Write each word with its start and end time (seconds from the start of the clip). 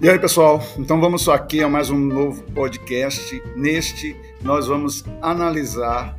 E 0.00 0.08
aí, 0.08 0.16
pessoal? 0.16 0.60
Então 0.78 1.00
vamos 1.00 1.28
aqui 1.28 1.60
a 1.60 1.68
mais 1.68 1.90
um 1.90 1.98
novo 1.98 2.44
podcast. 2.52 3.42
Neste, 3.56 4.14
nós 4.40 4.68
vamos 4.68 5.04
analisar 5.20 6.16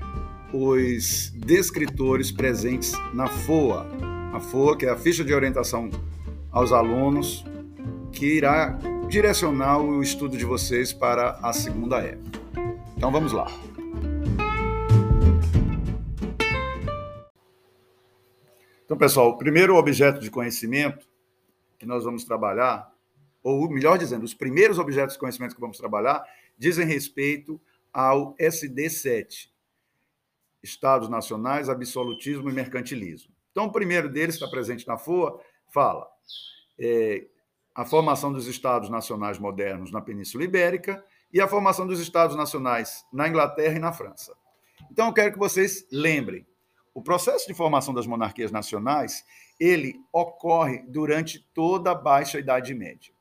os 0.54 1.30
descritores 1.34 2.30
presentes 2.30 2.92
na 3.14 3.28
FOA. 3.28 3.88
A 4.34 4.40
FOA, 4.42 4.76
que 4.76 4.86
é 4.86 4.90
a 4.90 4.98
ficha 4.98 5.24
de 5.24 5.34
orientação 5.34 5.90
aos 6.52 6.74
alunos, 6.74 7.46
que 8.12 8.26
irá 8.26 8.78
direcionar 9.08 9.80
o 9.80 10.04
estudo 10.04 10.38
de 10.38 10.44
vocês 10.44 10.92
para 10.92 11.40
a 11.42 11.54
segunda 11.54 12.00
época. 12.00 12.38
Então 12.98 13.10
vamos 13.10 13.32
lá. 13.32 13.48
Então, 18.84 18.98
pessoal, 18.98 19.30
o 19.30 19.38
primeiro 19.38 19.78
objeto 19.78 20.20
de 20.20 20.30
conhecimento 20.30 21.08
que 21.78 21.86
nós 21.86 22.04
vamos 22.04 22.26
trabalhar 22.26 22.99
ou 23.44 23.70
melhor 23.70 23.98
dizendo, 23.98 24.24
os 24.24 24.34
primeiros 24.34 24.80
objetos 24.80 25.14
de 25.14 25.20
conhecimento 25.20 25.56
que 25.56 25.62
vamos 25.62 25.78
trabalhar 25.78 26.24
dizem 26.58 26.86
respeito 26.86 27.60
ao 27.94 28.36
SD7, 28.36 29.50
Estados 30.62 31.10
Nacionais, 31.10 31.70
Absolutismo 31.70 32.50
e 32.50 32.54
Mercantilismo. 32.54 33.34
Então, 33.52 33.66
o 33.66 33.72
primeiro 33.72 34.10
deles, 34.10 34.36
está 34.36 34.48
presente 34.48 34.88
na 34.88 34.98
FOA, 34.98 35.40
fala 35.70 36.08
é, 36.78 37.26
a 37.74 37.86
formação 37.86 38.32
dos 38.32 38.48
Estados 38.48 38.90
Nacionais 38.90 39.38
modernos 39.40 39.92
na 39.92 40.02
Península 40.02 40.44
Ibérica 40.44 41.04
e 41.32 41.40
a 41.40 41.48
formação 41.48 41.88
dos 41.88 42.00
Estados 42.00 42.36
Nacionais 42.36 43.06
na 43.12 43.28
Inglaterra 43.28 43.76
e 43.76 43.80
na 43.80 43.94
França. 43.94 44.36
Então, 44.92 45.08
eu 45.08 45.14
quero 45.14 45.34
que 45.34 45.40
vocês 45.40 45.88
lembrem, 45.92 46.46
o 46.94 47.02
processo 47.02 47.48
de 47.48 47.54
formação 47.54 47.94
das 47.94 48.08
monarquias 48.08 48.52
nacionais, 48.52 49.24
ele 49.60 50.02
ocorre 50.12 50.80
durante 50.88 51.40
toda 51.54 51.92
a 51.92 51.96
Baixa 51.96 52.40
Idade 52.40 52.74
Média. 52.74 53.14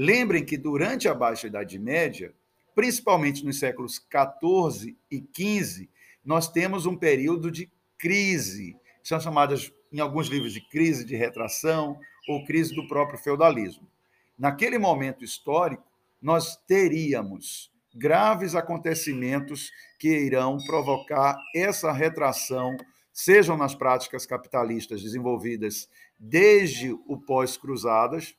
Lembrem 0.00 0.44
que 0.44 0.56
durante 0.56 1.08
a 1.08 1.12
Baixa 1.12 1.48
Idade 1.48 1.76
Média, 1.76 2.32
principalmente 2.72 3.44
nos 3.44 3.58
séculos 3.58 3.98
14 3.98 4.96
e 5.10 5.20
15, 5.20 5.90
nós 6.24 6.48
temos 6.48 6.86
um 6.86 6.96
período 6.96 7.50
de 7.50 7.68
crise, 7.98 8.76
são 9.02 9.18
chamadas 9.18 9.72
em 9.92 9.98
alguns 9.98 10.28
livros 10.28 10.52
de 10.52 10.60
crise 10.68 11.04
de 11.04 11.16
retração 11.16 11.98
ou 12.28 12.44
crise 12.44 12.76
do 12.76 12.86
próprio 12.86 13.18
feudalismo. 13.18 13.90
Naquele 14.38 14.78
momento 14.78 15.24
histórico, 15.24 15.82
nós 16.22 16.56
teríamos 16.68 17.68
graves 17.92 18.54
acontecimentos 18.54 19.72
que 19.98 20.16
irão 20.16 20.58
provocar 20.58 21.36
essa 21.52 21.90
retração, 21.90 22.76
sejam 23.12 23.56
nas 23.56 23.74
práticas 23.74 24.24
capitalistas 24.24 25.02
desenvolvidas 25.02 25.88
desde 26.16 26.92
o 26.92 27.18
pós-cruzadas, 27.18 28.37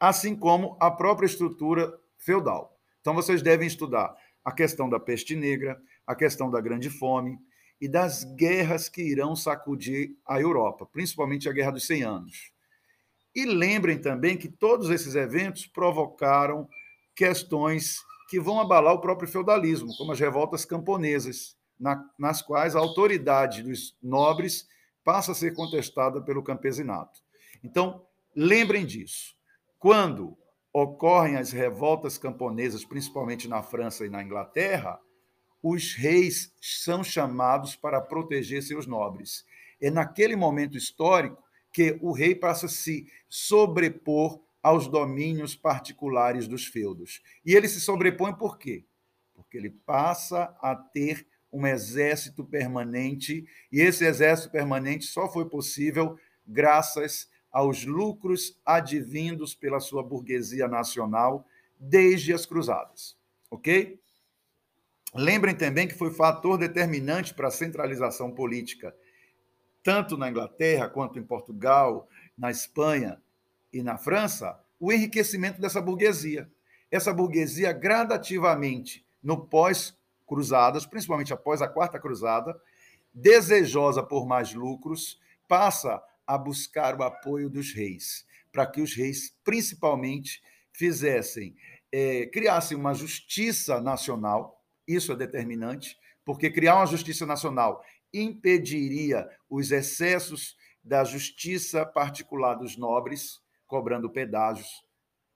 assim 0.00 0.34
como 0.34 0.76
a 0.80 0.90
própria 0.90 1.26
estrutura 1.26 1.94
feudal. 2.16 2.76
Então, 3.00 3.14
vocês 3.14 3.42
devem 3.42 3.66
estudar 3.66 4.16
a 4.42 4.50
questão 4.50 4.88
da 4.88 4.98
peste 4.98 5.36
negra, 5.36 5.80
a 6.06 6.14
questão 6.14 6.50
da 6.50 6.60
grande 6.60 6.88
fome 6.88 7.38
e 7.80 7.86
das 7.86 8.24
guerras 8.24 8.88
que 8.88 9.02
irão 9.02 9.36
sacudir 9.36 10.16
a 10.26 10.40
Europa, 10.40 10.86
principalmente 10.86 11.48
a 11.48 11.52
Guerra 11.52 11.72
dos 11.72 11.86
100 11.86 12.02
Anos. 12.02 12.52
E 13.34 13.44
lembrem 13.44 13.98
também 13.98 14.36
que 14.36 14.48
todos 14.48 14.90
esses 14.90 15.14
eventos 15.14 15.66
provocaram 15.66 16.68
questões 17.14 17.98
que 18.28 18.40
vão 18.40 18.60
abalar 18.60 18.94
o 18.94 19.00
próprio 19.00 19.28
feudalismo, 19.28 19.94
como 19.96 20.12
as 20.12 20.20
revoltas 20.20 20.64
camponesas, 20.64 21.56
na, 21.78 22.04
nas 22.18 22.42
quais 22.42 22.76
a 22.76 22.78
autoridade 22.78 23.62
dos 23.62 23.96
nobres 24.02 24.66
passa 25.02 25.32
a 25.32 25.34
ser 25.34 25.54
contestada 25.54 26.20
pelo 26.20 26.42
campesinato. 26.42 27.20
Então, 27.62 28.04
lembrem 28.36 28.84
disso. 28.84 29.39
Quando 29.80 30.36
ocorrem 30.74 31.36
as 31.36 31.52
revoltas 31.52 32.18
camponesas, 32.18 32.84
principalmente 32.84 33.48
na 33.48 33.62
França 33.62 34.04
e 34.04 34.10
na 34.10 34.22
Inglaterra, 34.22 35.00
os 35.62 35.94
reis 35.94 36.52
são 36.60 37.02
chamados 37.02 37.74
para 37.76 37.98
proteger 37.98 38.62
seus 38.62 38.86
nobres. 38.86 39.42
É 39.80 39.90
naquele 39.90 40.36
momento 40.36 40.76
histórico 40.76 41.42
que 41.72 41.98
o 42.02 42.12
rei 42.12 42.34
passa 42.34 42.66
a 42.66 42.68
se 42.68 43.06
sobrepor 43.26 44.42
aos 44.62 44.86
domínios 44.86 45.56
particulares 45.56 46.46
dos 46.46 46.66
feudos. 46.66 47.22
E 47.42 47.54
ele 47.54 47.66
se 47.66 47.80
sobrepõe 47.80 48.34
por 48.34 48.58
quê? 48.58 48.84
Porque 49.32 49.56
ele 49.56 49.70
passa 49.70 50.54
a 50.60 50.76
ter 50.76 51.26
um 51.50 51.66
exército 51.66 52.44
permanente, 52.44 53.46
e 53.72 53.80
esse 53.80 54.04
exército 54.04 54.50
permanente 54.50 55.06
só 55.06 55.26
foi 55.26 55.48
possível 55.48 56.18
graças 56.46 57.29
aos 57.50 57.84
lucros 57.84 58.58
advindos 58.64 59.54
pela 59.54 59.80
sua 59.80 60.02
burguesia 60.02 60.68
nacional 60.68 61.46
desde 61.78 62.32
as 62.32 62.46
cruzadas. 62.46 63.16
Ok? 63.50 63.98
Lembrem 65.14 65.56
também 65.56 65.88
que 65.88 65.94
foi 65.94 66.12
fator 66.12 66.56
determinante 66.56 67.34
para 67.34 67.48
a 67.48 67.52
centralização 67.52 68.30
política, 68.30 68.94
tanto 69.82 70.16
na 70.16 70.30
Inglaterra 70.30 70.88
quanto 70.88 71.18
em 71.18 71.22
Portugal, 71.22 72.08
na 72.38 72.50
Espanha 72.50 73.20
e 73.72 73.82
na 73.82 73.96
França, 73.96 74.60
o 74.78 74.92
enriquecimento 74.92 75.60
dessa 75.60 75.80
burguesia. 75.80 76.48
Essa 76.90 77.12
burguesia 77.12 77.72
gradativamente, 77.72 79.04
no 79.22 79.46
pós-cruzadas, 79.46 80.86
principalmente 80.86 81.32
após 81.32 81.60
a 81.60 81.68
Quarta 81.68 81.98
Cruzada, 81.98 82.60
desejosa 83.12 84.02
por 84.02 84.26
mais 84.26 84.54
lucros, 84.54 85.20
passa 85.48 86.02
a 86.30 86.38
buscar 86.38 86.96
o 86.96 87.02
apoio 87.02 87.50
dos 87.50 87.72
reis, 87.72 88.24
para 88.52 88.64
que 88.64 88.80
os 88.80 88.94
reis, 88.94 89.34
principalmente, 89.42 90.40
fizessem, 90.72 91.56
é, 91.90 92.26
criassem 92.26 92.76
uma 92.76 92.94
justiça 92.94 93.80
nacional, 93.80 94.64
isso 94.86 95.10
é 95.10 95.16
determinante, 95.16 95.98
porque 96.24 96.48
criar 96.48 96.76
uma 96.76 96.86
justiça 96.86 97.26
nacional 97.26 97.84
impediria 98.14 99.28
os 99.48 99.72
excessos 99.72 100.56
da 100.84 101.02
justiça 101.02 101.84
particular 101.84 102.54
dos 102.54 102.76
nobres, 102.76 103.40
cobrando 103.66 104.08
pedágios, 104.08 104.68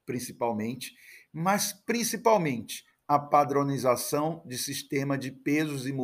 principalmente, 0.06 0.94
mas 1.32 1.72
principalmente 1.72 2.84
a 3.09 3.19
padronização 3.19 4.44
de 4.47 4.56
sistema 4.56 5.19
de 5.19 5.32
pesos 5.32 5.88
e 5.88 5.94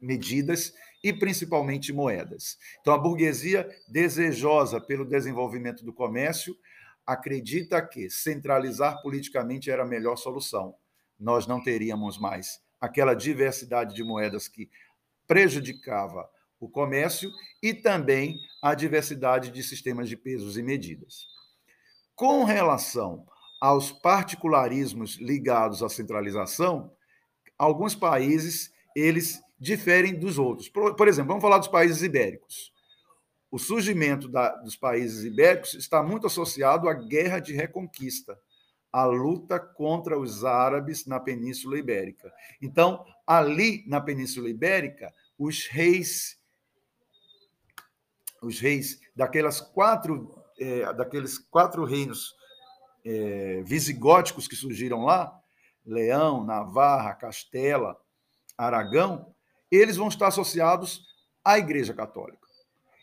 medidas 0.00 0.72
e 1.02 1.12
principalmente 1.12 1.92
moedas. 1.92 2.58
Então, 2.80 2.92
a 2.92 2.98
burguesia, 2.98 3.68
desejosa 3.88 4.80
pelo 4.80 5.04
desenvolvimento 5.04 5.84
do 5.84 5.92
comércio, 5.92 6.56
acredita 7.06 7.80
que 7.86 8.10
centralizar 8.10 9.00
politicamente 9.02 9.70
era 9.70 9.82
a 9.82 9.86
melhor 9.86 10.16
solução. 10.16 10.74
Nós 11.18 11.46
não 11.46 11.62
teríamos 11.62 12.18
mais 12.18 12.60
aquela 12.80 13.14
diversidade 13.14 13.94
de 13.94 14.02
moedas 14.02 14.48
que 14.48 14.68
prejudicava 15.26 16.28
o 16.58 16.68
comércio 16.68 17.30
e 17.62 17.74
também 17.74 18.38
a 18.62 18.74
diversidade 18.74 19.50
de 19.50 19.62
sistemas 19.62 20.08
de 20.08 20.16
pesos 20.16 20.56
e 20.56 20.62
medidas. 20.62 21.26
Com 22.14 22.44
relação 22.44 23.26
aos 23.60 23.92
particularismos 23.92 25.16
ligados 25.16 25.82
à 25.82 25.88
centralização, 25.88 26.92
alguns 27.58 27.94
países 27.94 28.72
eles 28.94 29.40
diferem 29.58 30.14
dos 30.14 30.38
outros. 30.38 30.68
Por, 30.68 30.94
por 30.94 31.08
exemplo, 31.08 31.28
vamos 31.28 31.42
falar 31.42 31.58
dos 31.58 31.68
países 31.68 32.02
ibéricos. 32.02 32.72
O 33.50 33.58
surgimento 33.58 34.28
da, 34.28 34.54
dos 34.56 34.76
países 34.76 35.24
ibéricos 35.24 35.74
está 35.74 36.02
muito 36.02 36.26
associado 36.26 36.88
à 36.88 36.94
guerra 36.94 37.38
de 37.38 37.54
reconquista, 37.54 38.38
à 38.92 39.04
luta 39.04 39.58
contra 39.58 40.18
os 40.18 40.44
árabes 40.44 41.06
na 41.06 41.20
Península 41.20 41.78
Ibérica. 41.78 42.32
Então, 42.60 43.04
ali 43.26 43.84
na 43.86 44.00
Península 44.00 44.48
Ibérica, 44.48 45.12
os 45.38 45.66
reis, 45.66 46.38
os 48.42 48.58
reis 48.58 49.00
daquelas 49.14 49.60
quatro, 49.60 50.34
é, 50.58 50.92
daqueles 50.92 51.38
quatro 51.38 51.84
reinos 51.84 52.34
é, 53.04 53.62
visigóticos 53.62 54.48
que 54.48 54.56
surgiram 54.56 55.04
lá, 55.04 55.38
Leão, 55.84 56.44
Navarra, 56.44 57.14
Castela, 57.14 57.96
Aragão, 58.58 59.35
eles 59.70 59.96
vão 59.96 60.08
estar 60.08 60.28
associados 60.28 61.04
à 61.44 61.58
Igreja 61.58 61.94
Católica. 61.94 62.46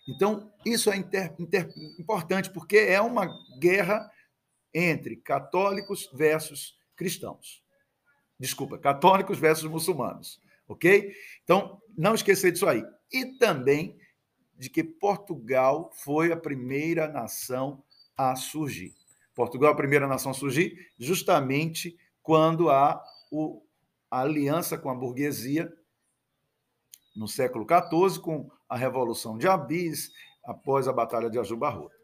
Então, 0.07 0.51
isso 0.65 0.91
é 0.91 0.97
inter, 0.97 1.33
inter, 1.39 1.69
importante, 1.97 2.49
porque 2.49 2.77
é 2.77 2.99
uma 2.99 3.27
guerra 3.57 4.11
entre 4.73 5.15
católicos 5.15 6.09
versus 6.13 6.77
cristãos. 6.95 7.63
Desculpa, 8.39 8.77
católicos 8.77 9.37
versus 9.37 9.69
muçulmanos. 9.69 10.41
Ok? 10.67 11.13
Então, 11.43 11.81
não 11.97 12.15
esquecer 12.15 12.51
disso 12.51 12.67
aí. 12.67 12.83
E 13.11 13.37
também 13.37 13.97
de 14.57 14.69
que 14.69 14.83
Portugal 14.83 15.91
foi 15.93 16.31
a 16.31 16.37
primeira 16.37 17.07
nação 17.07 17.83
a 18.17 18.35
surgir. 18.35 18.93
Portugal 19.35 19.71
é 19.71 19.73
a 19.73 19.77
primeira 19.77 20.07
nação 20.07 20.31
a 20.31 20.35
surgir 20.35 20.91
justamente 20.97 21.97
quando 22.21 22.69
há 22.69 23.03
o, 23.31 23.61
a 24.09 24.21
aliança 24.21 24.77
com 24.77 24.89
a 24.89 24.95
burguesia 24.95 25.73
no 27.15 27.27
século 27.27 27.65
XIV, 27.65 28.19
com 28.19 28.49
a 28.67 28.75
Revolução 28.75 29.37
de 29.37 29.47
Abis, 29.47 30.11
após 30.43 30.87
a 30.87 30.93
Batalha 30.93 31.29
de 31.29 31.39
Ajubarrota. 31.39 31.95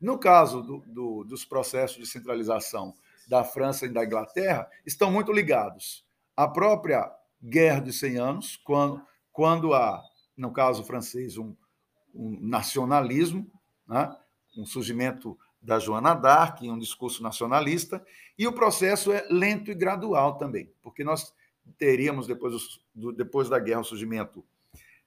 No 0.00 0.18
caso 0.18 0.62
do, 0.62 0.78
do, 0.86 1.24
dos 1.24 1.44
processos 1.44 1.96
de 1.96 2.06
centralização 2.06 2.94
da 3.28 3.42
França 3.42 3.86
e 3.86 3.88
da 3.88 4.04
Inglaterra, 4.04 4.68
estão 4.84 5.10
muito 5.10 5.32
ligados. 5.32 6.04
A 6.36 6.46
própria 6.46 7.10
Guerra 7.42 7.80
dos 7.80 7.98
100 7.98 8.16
Anos, 8.18 8.56
quando, 8.56 9.02
quando 9.32 9.74
há, 9.74 10.02
no 10.36 10.52
caso 10.52 10.84
francês, 10.84 11.36
um, 11.36 11.54
um 12.14 12.38
nacionalismo, 12.40 13.50
né? 13.86 14.14
um 14.56 14.64
surgimento 14.64 15.38
da 15.60 15.78
Joana 15.78 16.14
d'Arc, 16.14 16.62
um 16.62 16.78
discurso 16.78 17.22
nacionalista, 17.22 18.04
e 18.38 18.46
o 18.46 18.52
processo 18.52 19.12
é 19.12 19.26
lento 19.30 19.70
e 19.70 19.74
gradual 19.74 20.36
também, 20.36 20.70
porque 20.82 21.02
nós 21.02 21.34
teríamos, 21.78 22.26
depois, 22.26 22.54
do, 22.94 23.12
depois 23.12 23.48
da 23.48 23.58
guerra, 23.58 23.80
o 23.80 23.84
surgimento 23.84 24.44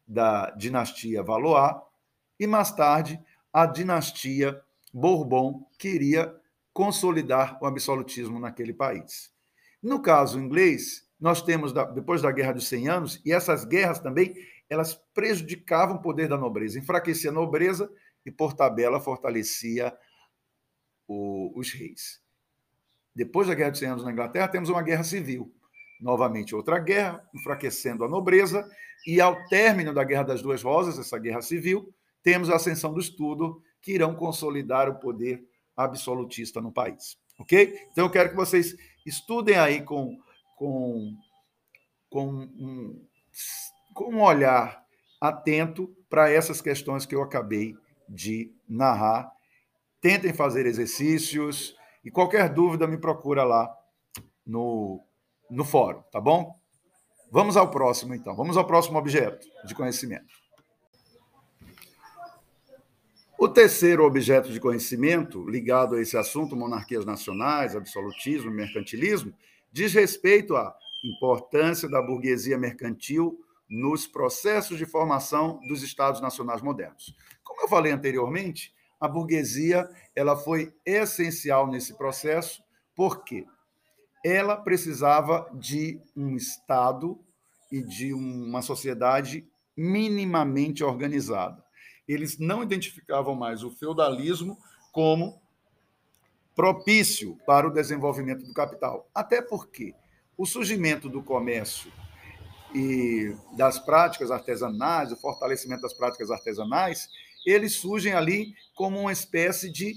da 0.07 0.51
dinastia 0.51 1.23
Valois, 1.23 1.75
e 2.39 2.47
mais 2.47 2.71
tarde 2.71 3.19
a 3.51 3.65
dinastia 3.65 4.61
Bourbon, 4.93 5.67
que 5.77 5.89
iria 5.89 6.35
consolidar 6.73 7.57
o 7.61 7.65
absolutismo 7.65 8.39
naquele 8.39 8.73
país. 8.73 9.33
No 9.81 10.01
caso 10.01 10.39
inglês, 10.39 11.07
nós 11.19 11.41
temos, 11.41 11.73
depois 11.93 12.21
da 12.21 12.31
Guerra 12.31 12.53
dos 12.53 12.67
100 12.67 12.87
Anos, 12.87 13.21
e 13.25 13.31
essas 13.31 13.65
guerras 13.65 13.99
também, 13.99 14.35
elas 14.69 14.93
prejudicavam 15.13 15.95
o 15.95 16.01
poder 16.01 16.27
da 16.27 16.37
nobreza, 16.37 16.77
enfraquecia 16.77 17.31
a 17.31 17.33
nobreza 17.33 17.91
e, 18.25 18.31
por 18.31 18.53
tabela, 18.53 18.99
fortalecia 18.99 19.95
o, 21.07 21.51
os 21.57 21.71
reis. 21.71 22.21
Depois 23.15 23.47
da 23.47 23.55
Guerra 23.55 23.71
dos 23.71 23.79
100 23.79 23.89
Anos 23.89 24.05
na 24.05 24.11
Inglaterra, 24.11 24.47
temos 24.47 24.69
uma 24.69 24.83
guerra 24.83 25.03
civil. 25.03 25.51
Novamente, 25.99 26.55
outra 26.55 26.79
guerra, 26.79 27.23
enfraquecendo 27.33 28.03
a 28.03 28.07
nobreza, 28.07 28.67
e 29.05 29.19
ao 29.19 29.47
término 29.47 29.93
da 29.93 30.03
Guerra 30.03 30.23
das 30.23 30.41
Duas 30.41 30.61
Rosas, 30.61 30.99
essa 30.99 31.17
guerra 31.17 31.41
civil, 31.41 31.93
temos 32.21 32.49
a 32.49 32.55
ascensão 32.55 32.93
do 32.93 32.99
estudo, 32.99 33.61
que 33.81 33.93
irão 33.93 34.15
consolidar 34.15 34.89
o 34.89 34.99
poder 34.99 35.43
absolutista 35.75 36.59
no 36.61 36.71
país. 36.71 37.17
Ok? 37.39 37.73
Então, 37.91 38.05
eu 38.05 38.11
quero 38.11 38.29
que 38.29 38.35
vocês 38.35 38.75
estudem 39.05 39.55
aí 39.57 39.81
com, 39.81 40.17
com, 40.55 41.15
com, 42.09 42.27
um, 42.29 43.05
com 43.93 44.15
um 44.15 44.21
olhar 44.21 44.83
atento 45.21 45.95
para 46.09 46.29
essas 46.29 46.61
questões 46.61 47.05
que 47.05 47.15
eu 47.15 47.21
acabei 47.21 47.75
de 48.09 48.51
narrar. 48.67 49.31
Tentem 50.01 50.33
fazer 50.33 50.65
exercícios 50.65 51.75
e 52.03 52.11
qualquer 52.11 52.49
dúvida 52.49 52.87
me 52.87 52.97
procura 52.97 53.43
lá 53.43 53.73
no, 54.45 55.03
no 55.49 55.63
fórum, 55.63 56.01
tá 56.11 56.19
bom? 56.19 56.59
Vamos 57.31 57.57
ao 57.57 57.69
próximo, 57.69 58.13
então. 58.13 58.35
Vamos 58.35 58.57
ao 58.57 58.65
próximo 58.65 58.97
objeto 58.97 59.47
de 59.65 59.75
conhecimento. 59.75 60.33
O 63.37 63.47
terceiro 63.47 64.03
objeto 64.03 64.51
de 64.51 64.59
conhecimento, 64.59 65.47
ligado 65.47 65.95
a 65.95 66.01
esse 66.01 66.17
assunto, 66.17 66.55
monarquias 66.55 67.05
nacionais, 67.05 67.75
absolutismo, 67.75 68.49
mercantilismo, 68.49 69.31
diz 69.71 69.93
respeito 69.93 70.55
à 70.55 70.75
importância 71.03 71.87
da 71.87 72.01
burguesia 72.01 72.57
mercantil 72.57 73.37
nos 73.69 74.07
processos 74.07 74.77
de 74.77 74.85
formação 74.85 75.59
dos 75.67 75.83
estados 75.83 76.19
nacionais 76.19 76.61
modernos. 76.61 77.15
Como 77.43 77.61
eu 77.61 77.67
falei 77.67 77.91
anteriormente, 77.91 78.73
a 78.99 79.07
burguesia 79.07 79.87
ela 80.15 80.35
foi 80.35 80.73
essencial 80.83 81.67
nesse 81.67 81.95
processo, 81.95 82.63
porque 82.95 83.45
ela 84.27 84.57
precisava 84.57 85.49
de 85.53 86.01
um 86.15 86.35
estado 86.35 87.17
e 87.71 87.81
de 87.81 88.13
uma 88.13 88.61
sociedade 88.61 89.47
minimamente 89.75 90.83
organizada. 90.83 91.63
Eles 92.05 92.37
não 92.37 92.61
identificavam 92.61 93.35
mais 93.35 93.63
o 93.63 93.71
feudalismo 93.71 94.57
como 94.91 95.41
propício 96.53 97.37
para 97.45 97.67
o 97.67 97.71
desenvolvimento 97.71 98.45
do 98.45 98.53
capital. 98.53 99.09
Até 99.15 99.41
porque 99.41 99.93
o 100.37 100.45
surgimento 100.45 101.07
do 101.07 101.23
comércio 101.23 101.91
e 102.75 103.33
das 103.55 103.79
práticas 103.79 104.29
artesanais, 104.29 105.11
o 105.11 105.17
fortalecimento 105.17 105.83
das 105.83 105.93
práticas 105.93 106.29
artesanais, 106.31 107.07
eles 107.45 107.75
surgem 107.75 108.13
ali 108.13 108.53
como 108.75 108.99
uma 108.99 109.11
espécie 109.13 109.71
de, 109.71 109.95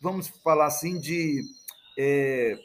vamos 0.00 0.28
falar 0.28 0.66
assim, 0.66 1.00
de 1.00 1.42
é, 1.98 2.56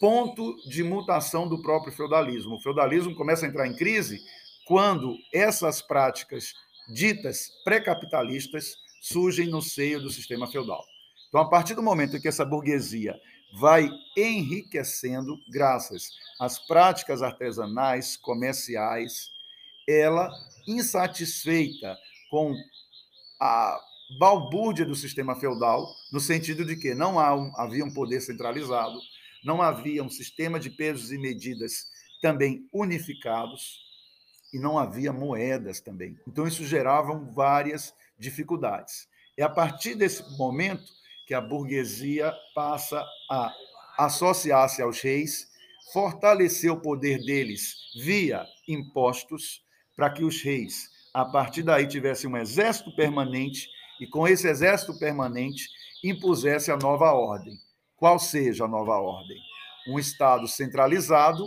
ponto 0.00 0.56
de 0.68 0.82
mutação 0.82 1.48
do 1.48 1.60
próprio 1.62 1.92
feudalismo. 1.92 2.56
O 2.56 2.60
feudalismo 2.60 3.14
começa 3.14 3.46
a 3.46 3.48
entrar 3.48 3.66
em 3.66 3.74
crise 3.74 4.20
quando 4.66 5.16
essas 5.32 5.80
práticas 5.80 6.54
ditas 6.88 7.50
pré-capitalistas 7.64 8.76
surgem 9.00 9.48
no 9.48 9.62
seio 9.62 10.00
do 10.00 10.10
sistema 10.10 10.46
feudal. 10.46 10.84
Então, 11.28 11.40
a 11.40 11.48
partir 11.48 11.74
do 11.74 11.82
momento 11.82 12.16
em 12.16 12.20
que 12.20 12.28
essa 12.28 12.44
burguesia 12.44 13.20
vai 13.52 13.88
enriquecendo, 14.16 15.38
graças 15.48 16.10
às 16.40 16.58
práticas 16.58 17.22
artesanais, 17.22 18.16
comerciais, 18.16 19.30
ela, 19.88 20.30
insatisfeita 20.66 21.96
com 22.30 22.54
a 23.40 23.80
balbúrdia 24.18 24.84
do 24.84 24.94
sistema 24.94 25.36
feudal, 25.36 25.94
no 26.12 26.20
sentido 26.20 26.64
de 26.64 26.76
que 26.76 26.94
não 26.94 27.18
havia 27.56 27.84
um 27.84 27.92
poder 27.92 28.20
centralizado, 28.20 28.98
não 29.46 29.62
havia 29.62 30.02
um 30.02 30.10
sistema 30.10 30.58
de 30.58 30.68
pesos 30.68 31.12
e 31.12 31.18
medidas 31.18 31.86
também 32.20 32.68
unificados 32.72 33.86
e 34.52 34.58
não 34.58 34.76
havia 34.76 35.12
moedas 35.12 35.80
também. 35.80 36.18
Então, 36.26 36.48
isso 36.48 36.64
gerava 36.64 37.16
várias 37.16 37.94
dificuldades. 38.18 39.08
É 39.36 39.44
a 39.44 39.48
partir 39.48 39.94
desse 39.94 40.36
momento 40.36 40.84
que 41.28 41.34
a 41.34 41.40
burguesia 41.40 42.32
passa 42.56 43.04
a 43.30 43.54
associar-se 43.98 44.82
aos 44.82 45.00
reis, 45.00 45.48
fortalecer 45.92 46.72
o 46.72 46.80
poder 46.80 47.24
deles 47.24 47.76
via 48.02 48.44
impostos, 48.66 49.64
para 49.94 50.10
que 50.10 50.24
os 50.24 50.42
reis, 50.42 50.90
a 51.14 51.24
partir 51.24 51.62
daí, 51.62 51.86
tivessem 51.86 52.28
um 52.28 52.36
exército 52.36 52.94
permanente 52.96 53.68
e, 54.00 54.08
com 54.08 54.26
esse 54.26 54.48
exército 54.48 54.98
permanente, 54.98 55.68
impusesse 56.02 56.72
a 56.72 56.76
nova 56.76 57.12
ordem. 57.12 57.58
Qual 57.96 58.18
seja 58.18 58.64
a 58.64 58.68
nova 58.68 58.98
ordem? 58.98 59.38
Um 59.88 59.98
Estado 59.98 60.46
centralizado 60.46 61.46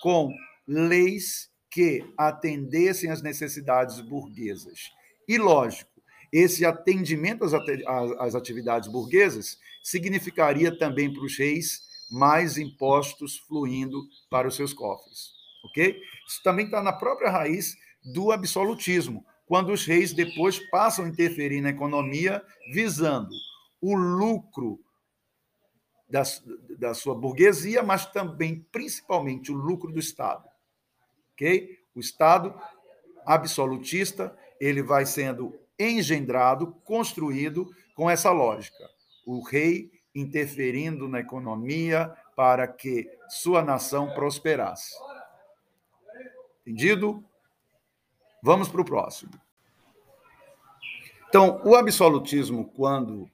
com 0.00 0.32
leis 0.66 1.50
que 1.70 2.04
atendessem 2.16 3.10
às 3.10 3.20
necessidades 3.20 4.00
burguesas. 4.00 4.90
E, 5.26 5.36
lógico, 5.36 5.90
esse 6.32 6.64
atendimento 6.64 7.44
às, 7.44 8.34
atividades 8.34 8.88
burguesas 8.88 9.58
significaria 9.82 10.76
também 10.76 11.12
para 11.12 11.24
os 11.24 11.36
reis 11.36 11.82
mais 12.10 12.56
impostos 12.56 13.38
fluindo 13.38 14.02
para 14.30 14.48
os 14.48 14.54
seus 14.54 14.72
cofres. 14.72 15.32
Ok? 15.64 16.00
Isso 16.26 16.42
também 16.42 16.66
está 16.66 16.82
na 16.82 16.92
própria 16.92 17.30
raiz 17.30 17.76
do 18.04 18.30
absolutismo, 18.30 19.24
quando 19.46 19.72
os 19.72 19.84
reis 19.84 20.12
depois 20.12 20.58
passam 20.70 21.04
a 21.04 21.08
interferir 21.08 21.60
na 21.60 21.70
economia 21.70 22.42
visando 22.72 23.34
o 23.80 23.94
lucro 23.94 24.78
da, 26.08 26.22
da 26.78 26.94
sua 26.94 27.14
burguesia, 27.14 27.82
mas 27.82 28.06
também, 28.06 28.66
principalmente, 28.72 29.52
o 29.52 29.56
lucro 29.56 29.92
do 29.92 29.98
Estado. 29.98 30.48
Ok? 31.32 31.78
O 31.94 32.00
Estado 32.00 32.54
absolutista 33.26 34.36
ele 34.60 34.82
vai 34.82 35.04
sendo 35.06 35.58
engendrado, 35.78 36.72
construído 36.84 37.70
com 37.94 38.10
essa 38.10 38.30
lógica. 38.30 38.88
O 39.26 39.42
rei 39.42 39.92
interferindo 40.14 41.08
na 41.08 41.20
economia 41.20 42.12
para 42.34 42.66
que 42.66 43.08
sua 43.28 43.62
nação 43.62 44.12
prosperasse. 44.14 44.94
Entendido? 46.62 47.24
Vamos 48.42 48.68
para 48.68 48.80
o 48.80 48.84
próximo. 48.84 49.32
Então, 51.28 51.60
o 51.64 51.74
absolutismo, 51.74 52.64
quando 52.64 53.30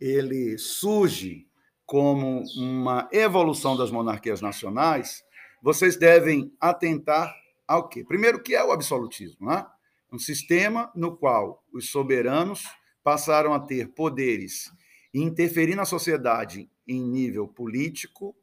ele 0.00 0.58
surge 0.58 1.46
como 1.86 2.42
uma 2.56 3.08
evolução 3.12 3.76
das 3.76 3.92
monarquias 3.92 4.40
nacionais, 4.40 5.24
vocês 5.62 5.96
devem 5.96 6.52
atentar 6.60 7.32
ao 7.66 7.88
quê? 7.88 8.04
Primeiro, 8.04 8.42
que 8.42 8.54
é 8.54 8.64
o 8.64 8.72
absolutismo? 8.72 9.46
Né? 9.46 9.64
Um 10.12 10.18
sistema 10.18 10.90
no 10.94 11.16
qual 11.16 11.64
os 11.72 11.90
soberanos 11.90 12.64
passaram 13.02 13.54
a 13.54 13.60
ter 13.60 13.88
poderes 13.94 14.72
e 15.14 15.22
interferir 15.22 15.76
na 15.76 15.84
sociedade 15.84 16.68
em 16.86 17.00
nível 17.00 17.46
político, 17.46 18.34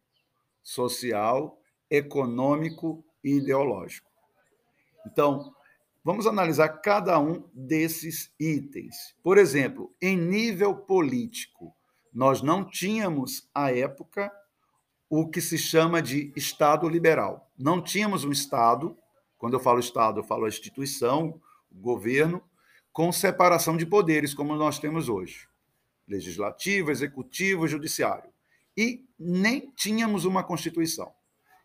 social, 0.61 1.59
econômico 1.89 3.03
e 3.23 3.37
ideológico. 3.37 4.09
Então, 5.05 5.53
vamos 6.03 6.25
analisar 6.25 6.69
cada 6.69 7.19
um 7.19 7.43
desses 7.53 8.33
itens. 8.39 9.15
Por 9.21 9.37
exemplo, 9.37 9.93
em 10.01 10.17
nível 10.17 10.75
político, 10.75 11.75
nós 12.13 12.41
não 12.41 12.63
tínhamos, 12.63 13.49
à 13.53 13.71
época, 13.71 14.31
o 15.09 15.27
que 15.29 15.41
se 15.41 15.57
chama 15.57 16.01
de 16.01 16.31
Estado 16.35 16.87
liberal. 16.87 17.51
Não 17.57 17.81
tínhamos 17.81 18.23
um 18.23 18.31
Estado, 18.31 18.97
quando 19.37 19.53
eu 19.53 19.59
falo 19.59 19.79
Estado, 19.79 20.19
eu 20.19 20.23
falo 20.23 20.45
a 20.45 20.49
instituição, 20.49 21.41
o 21.71 21.75
governo, 21.75 22.41
com 22.91 23.11
separação 23.11 23.75
de 23.75 23.85
poderes, 23.85 24.33
como 24.33 24.55
nós 24.55 24.79
temos 24.79 25.09
hoje. 25.09 25.47
legislativo, 26.07 26.91
executivo 26.91 27.67
judiciário. 27.67 28.29
E 28.77 29.05
nem 29.17 29.71
tínhamos 29.75 30.25
uma 30.25 30.43
Constituição. 30.43 31.11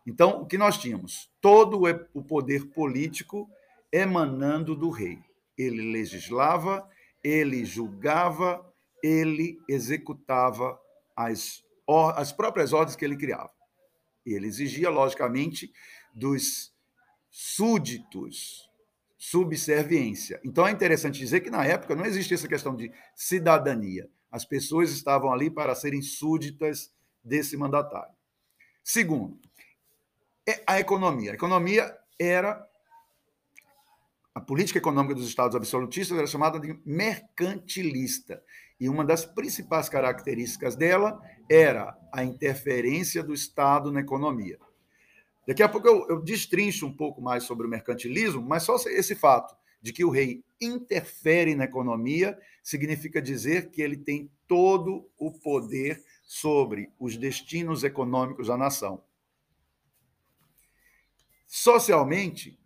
Então, 0.05 0.41
o 0.41 0.45
que 0.45 0.57
nós 0.57 0.77
tínhamos? 0.77 1.29
Todo 1.41 1.81
o 2.13 2.23
poder 2.23 2.65
político 2.67 3.49
emanando 3.91 4.75
do 4.75 4.89
rei. 4.89 5.19
Ele 5.57 5.91
legislava, 5.91 6.87
ele 7.23 7.65
julgava, 7.65 8.65
ele 9.03 9.59
executava 9.67 10.79
as, 11.15 11.63
as 12.15 12.31
próprias 12.31 12.73
ordens 12.73 12.95
que 12.95 13.05
ele 13.05 13.17
criava. 13.17 13.51
E 14.25 14.33
ele 14.33 14.47
exigia, 14.47 14.89
logicamente, 14.89 15.71
dos 16.13 16.73
súditos 17.29 18.69
subserviência. 19.19 20.39
Então 20.45 20.65
é 20.65 20.71
interessante 20.71 21.19
dizer 21.19 21.41
que 21.41 21.49
na 21.49 21.65
época 21.65 21.93
não 21.93 22.05
existia 22.05 22.35
essa 22.35 22.47
questão 22.47 22.73
de 22.73 22.89
cidadania. 23.13 24.09
As 24.31 24.45
pessoas 24.45 24.91
estavam 24.91 25.33
ali 25.33 25.51
para 25.51 25.75
serem 25.75 26.01
súditas 26.01 26.89
desse 27.21 27.57
mandatário. 27.57 28.13
Segundo, 28.81 29.37
é 30.47 30.63
a 30.65 30.79
economia. 30.79 31.31
A 31.31 31.35
economia 31.35 31.93
era 32.17 32.65
a 34.33 34.39
política 34.39 34.79
econômica 34.79 35.15
dos 35.15 35.27
estados 35.27 35.53
absolutistas 35.53 36.17
era 36.17 36.25
chamada 36.25 36.57
de 36.57 36.79
mercantilista. 36.85 38.41
E 38.79 38.87
uma 38.87 39.03
das 39.03 39.25
principais 39.25 39.89
características 39.89 40.75
dela 40.75 41.21
era 41.49 41.97
a 42.13 42.23
interferência 42.23 43.21
do 43.21 43.33
Estado 43.33 43.91
na 43.91 43.99
economia. 43.99 44.57
Daqui 45.47 45.63
a 45.63 45.67
pouco 45.67 45.87
eu, 45.87 46.07
eu 46.07 46.21
destrincho 46.21 46.85
um 46.85 46.93
pouco 46.93 47.21
mais 47.21 47.43
sobre 47.43 47.65
o 47.65 47.69
mercantilismo, 47.69 48.41
mas 48.41 48.63
só 48.63 48.75
esse 48.87 49.15
fato 49.15 49.55
de 49.81 49.91
que 49.91 50.05
o 50.05 50.09
rei 50.09 50.43
interfere 50.61 51.55
na 51.55 51.63
economia 51.65 52.37
significa 52.61 53.21
dizer 53.21 53.69
que 53.71 53.81
ele 53.81 53.97
tem 53.97 54.29
todo 54.47 55.09
o 55.17 55.31
poder 55.31 56.03
sobre 56.23 56.91
os 56.99 57.17
destinos 57.17 57.83
econômicos 57.83 58.47
da 58.47 58.57
nação. 58.57 59.03
Socialmente, 61.47 62.59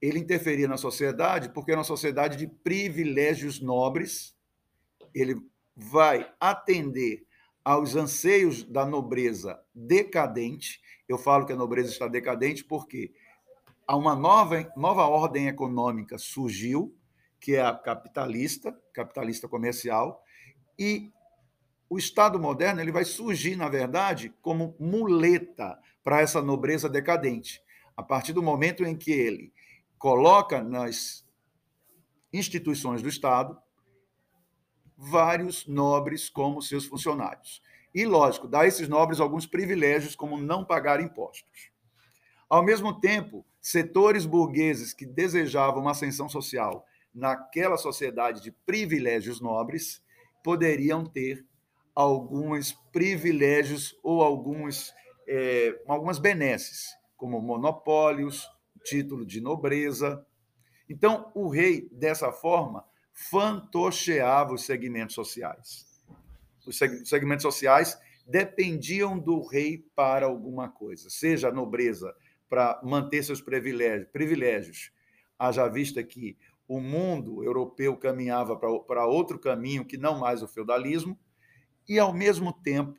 ele 0.00 0.18
interferia 0.18 0.66
na 0.66 0.76
sociedade 0.76 1.50
porque 1.50 1.72
é 1.72 1.76
uma 1.76 1.84
sociedade 1.84 2.36
de 2.36 2.48
privilégios 2.48 3.60
nobres, 3.60 4.36
ele 5.14 5.40
vai 5.76 6.30
atender 6.38 7.26
aos 7.64 7.96
anseios 7.96 8.62
da 8.62 8.84
nobreza 8.84 9.60
decadente. 9.74 10.80
Eu 11.08 11.18
falo 11.18 11.46
que 11.46 11.52
a 11.52 11.56
nobreza 11.56 11.90
está 11.90 12.06
decadente 12.06 12.64
porque 12.64 13.12
há 13.86 13.96
uma 13.96 14.14
nova, 14.14 14.70
nova 14.76 15.06
ordem 15.06 15.48
econômica 15.48 16.18
surgiu, 16.18 16.94
que 17.40 17.54
é 17.56 17.62
a 17.62 17.74
capitalista, 17.74 18.78
capitalista 18.92 19.48
comercial, 19.48 20.22
e 20.78 21.10
o 21.88 21.98
Estado 21.98 22.38
moderno 22.38 22.80
ele 22.80 22.92
vai 22.92 23.04
surgir, 23.04 23.56
na 23.56 23.68
verdade, 23.68 24.34
como 24.40 24.74
muleta 24.78 25.78
para 26.02 26.20
essa 26.20 26.42
nobreza 26.42 26.88
decadente. 26.88 27.62
A 27.96 28.02
partir 28.02 28.32
do 28.32 28.42
momento 28.42 28.84
em 28.84 28.96
que 28.96 29.12
ele 29.12 29.52
coloca 29.98 30.62
nas 30.62 31.24
instituições 32.32 33.00
do 33.00 33.08
Estado 33.08 33.56
vários 35.04 35.66
nobres 35.66 36.28
como 36.28 36.62
seus 36.62 36.86
funcionários. 36.86 37.62
E, 37.94 38.04
lógico, 38.04 38.48
dá 38.48 38.62
a 38.62 38.66
esses 38.66 38.88
nobres 38.88 39.20
alguns 39.20 39.46
privilégios, 39.46 40.16
como 40.16 40.36
não 40.36 40.64
pagar 40.64 41.00
impostos. 41.00 41.70
Ao 42.48 42.62
mesmo 42.62 43.00
tempo, 43.00 43.44
setores 43.60 44.26
burgueses 44.26 44.92
que 44.92 45.06
desejavam 45.06 45.82
uma 45.82 45.92
ascensão 45.92 46.28
social 46.28 46.84
naquela 47.14 47.76
sociedade 47.76 48.42
de 48.42 48.50
privilégios 48.50 49.40
nobres 49.40 50.02
poderiam 50.42 51.06
ter 51.06 51.46
alguns 51.94 52.72
privilégios 52.92 53.96
ou 54.02 54.22
alguns, 54.22 54.92
é, 55.28 55.80
algumas 55.86 56.18
benesses, 56.18 56.88
como 57.16 57.40
monopólios, 57.40 58.48
título 58.84 59.24
de 59.24 59.40
nobreza. 59.40 60.26
Então, 60.88 61.30
o 61.34 61.48
rei, 61.48 61.88
dessa 61.92 62.32
forma, 62.32 62.84
fantocheava 63.14 64.52
os 64.52 64.66
segmentos 64.66 65.14
sociais. 65.14 65.86
Os 66.66 66.78
segmentos 67.04 67.42
sociais 67.42 67.98
dependiam 68.26 69.18
do 69.18 69.46
rei 69.46 69.86
para 69.94 70.26
alguma 70.26 70.68
coisa, 70.68 71.08
seja 71.08 71.48
a 71.48 71.52
nobreza 71.52 72.14
para 72.48 72.80
manter 72.82 73.22
seus 73.22 73.40
privilégios, 73.40 74.08
privilégios. 74.10 74.92
Haja 75.38 75.68
vista 75.68 76.02
que 76.02 76.36
o 76.66 76.80
mundo 76.80 77.44
europeu 77.44 77.96
caminhava 77.96 78.56
para 78.56 79.06
outro 79.06 79.38
caminho 79.38 79.84
que 79.84 79.98
não 79.98 80.18
mais 80.18 80.42
o 80.42 80.48
feudalismo, 80.48 81.18
e, 81.86 81.98
ao 81.98 82.14
mesmo 82.14 82.52
tempo, 82.52 82.98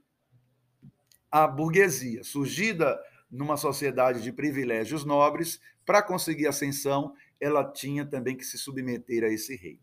a 1.31 1.47
burguesia, 1.47 2.23
surgida 2.23 2.99
numa 3.31 3.57
sociedade 3.57 4.21
de 4.21 4.31
privilégios 4.31 5.03
nobres, 5.03 5.59
para 5.83 6.03
conseguir 6.03 6.47
ascensão, 6.47 7.13
ela 7.39 7.63
tinha 7.71 8.05
também 8.05 8.37
que 8.37 8.45
se 8.45 8.57
submeter 8.57 9.23
a 9.23 9.27
esse 9.27 9.55
rei. 9.55 9.79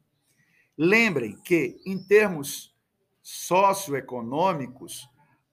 Lembrem 0.76 1.36
que, 1.44 1.80
em 1.84 2.02
termos 2.02 2.74
socioeconômicos, 3.22 5.08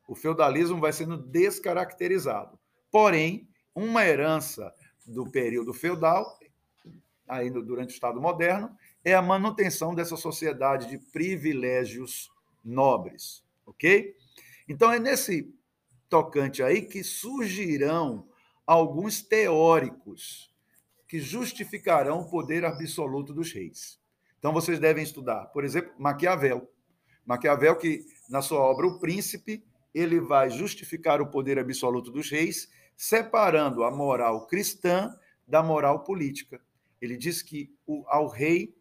o 0.08 0.16
feudalismo 0.16 0.80
vai 0.80 0.92
sendo 0.92 1.18
descaracterizado. 1.18 2.58
Porém, 2.92 3.48
uma 3.76 4.06
herança 4.06 4.74
do 5.06 5.30
período 5.30 5.74
feudal, 5.74 6.40
ainda 7.28 7.62
durante 7.62 7.92
o 7.92 7.94
Estado 7.94 8.20
moderno, 8.20 8.76
é 9.04 9.14
a 9.14 9.22
manutenção 9.22 9.94
dessa 9.94 10.18
sociedade 10.18 10.88
de 10.90 10.98
privilégios 10.98 12.30
nobres, 12.64 13.44
ok? 13.66 14.16
Então 14.68 14.92
é 14.92 15.00
nesse 15.00 15.54
tocante 16.10 16.64
aí 16.64 16.82
que 16.82 17.04
surgirão 17.04 18.28
alguns 18.66 19.22
teóricos 19.22 20.54
que 21.08 21.20
justificarão 21.20 22.22
o 22.22 22.30
poder 22.30 22.66
absoluto 22.66 23.34
dos 23.34 23.52
reis. 23.52 23.99
Então 24.40 24.54
vocês 24.54 24.80
devem 24.80 25.04
estudar, 25.04 25.46
por 25.48 25.64
exemplo, 25.64 25.94
Maquiavel. 26.00 26.68
Maquiavel 27.26 27.76
que 27.76 28.06
na 28.30 28.42
sua 28.42 28.60
obra 28.60 28.88
O 28.88 29.00
Príncipe, 29.00 29.64
ele 29.94 30.20
vai 30.20 30.50
justificar 30.50 31.22
o 31.22 31.30
poder 31.30 31.60
absoluto 31.60 32.12
dos 32.12 32.30
reis, 32.32 32.70
separando 32.96 33.84
a 33.84 33.92
moral 33.92 34.48
cristã 34.48 35.14
da 35.48 35.62
moral 35.62 36.04
política. 36.04 36.62
Ele 37.02 37.18
diz 37.18 37.42
que 37.42 37.72
ao 38.08 38.28
rei 38.28 38.74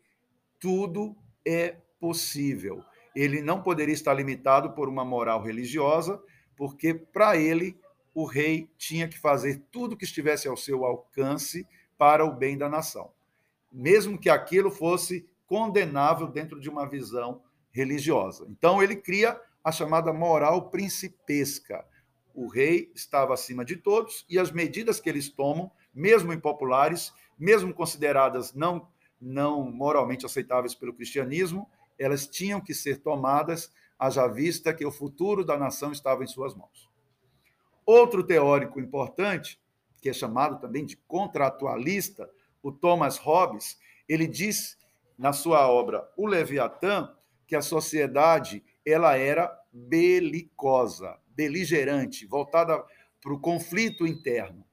tudo 0.59 1.17
é 1.45 1.77
possível 2.01 2.85
ele 3.21 3.43
não 3.43 3.61
poderia 3.61 3.93
estar 3.93 4.15
limitado 4.15 4.71
por 4.73 4.89
uma 4.89 5.05
moral 5.05 5.43
religiosa, 5.43 6.23
porque 6.57 6.95
para 6.95 7.37
ele 7.37 7.77
o 8.15 8.25
rei 8.25 8.71
tinha 8.79 9.09
que 9.09 9.19
fazer 9.19 9.61
tudo 9.73 9.97
que 9.97 10.05
estivesse 10.05 10.47
ao 10.47 10.57
seu 10.57 10.85
alcance 10.85 11.67
para 11.97 12.25
o 12.25 12.33
bem 12.33 12.57
da 12.57 12.69
nação, 12.69 13.11
mesmo 13.73 14.17
que 14.17 14.31
aquilo 14.31 14.71
fosse 14.71 15.29
condenável 15.49 16.29
dentro 16.29 16.61
de 16.61 16.69
uma 16.69 16.87
visão 16.89 17.43
religiosa. 17.73 18.47
Então 18.49 18.83
ele 18.83 18.95
cria 18.95 19.41
a 19.65 19.73
chamada 19.73 20.13
moral 20.13 20.71
principesca. 20.71 21.85
O 22.35 22.47
rei 22.47 22.93
estava 22.95 23.35
acima 23.35 23.65
de 23.65 23.77
todos 23.77 24.25
e 24.29 24.39
as 24.39 24.53
medidas 24.53 25.01
que 25.01 25.09
eles 25.09 25.29
tomam, 25.29 25.73
mesmo 25.93 26.33
impopulares, 26.33 27.13
mesmo 27.37 27.75
consideradas 27.75 28.55
não 28.55 28.87
não 29.21 29.69
moralmente 29.69 30.25
aceitáveis 30.25 30.77
pelo 30.77 30.95
cristianismo, 30.95 31.69
elas 31.99 32.29
tinham 32.29 32.61
que 32.61 32.73
ser 32.73 32.99
tomadas, 32.99 33.69
haja 33.99 34.29
vista 34.29 34.73
que 34.73 34.87
o 34.87 34.93
futuro 34.93 35.45
da 35.45 35.57
nação 35.57 35.91
estava 35.91 36.23
em 36.23 36.27
suas 36.29 36.55
mãos. 36.55 36.89
Outro 37.85 38.23
teórico 38.23 38.79
importante, 38.79 39.61
que 40.01 40.09
é 40.09 40.13
chamado 40.13 40.61
também 40.61 40.87
de 40.87 40.97
contratualista, 40.97 42.31
o 42.63 42.71
Thomas 42.71 43.17
Hobbes, 43.19 43.77
ele 44.09 44.29
diz 44.29 44.79
na 45.19 45.33
sua 45.33 45.69
obra 45.69 46.09
O 46.17 46.27
Leviatã 46.27 47.13
que 47.47 47.57
a 47.57 47.63
sociedade 47.63 48.63
ela 48.87 49.17
era 49.17 49.51
belicosa, 49.73 51.19
beligerante, 51.29 52.27
voltada 52.27 52.83
para 53.21 53.33
o 53.33 53.41
conflito 53.41 54.07
interno. 54.07 54.65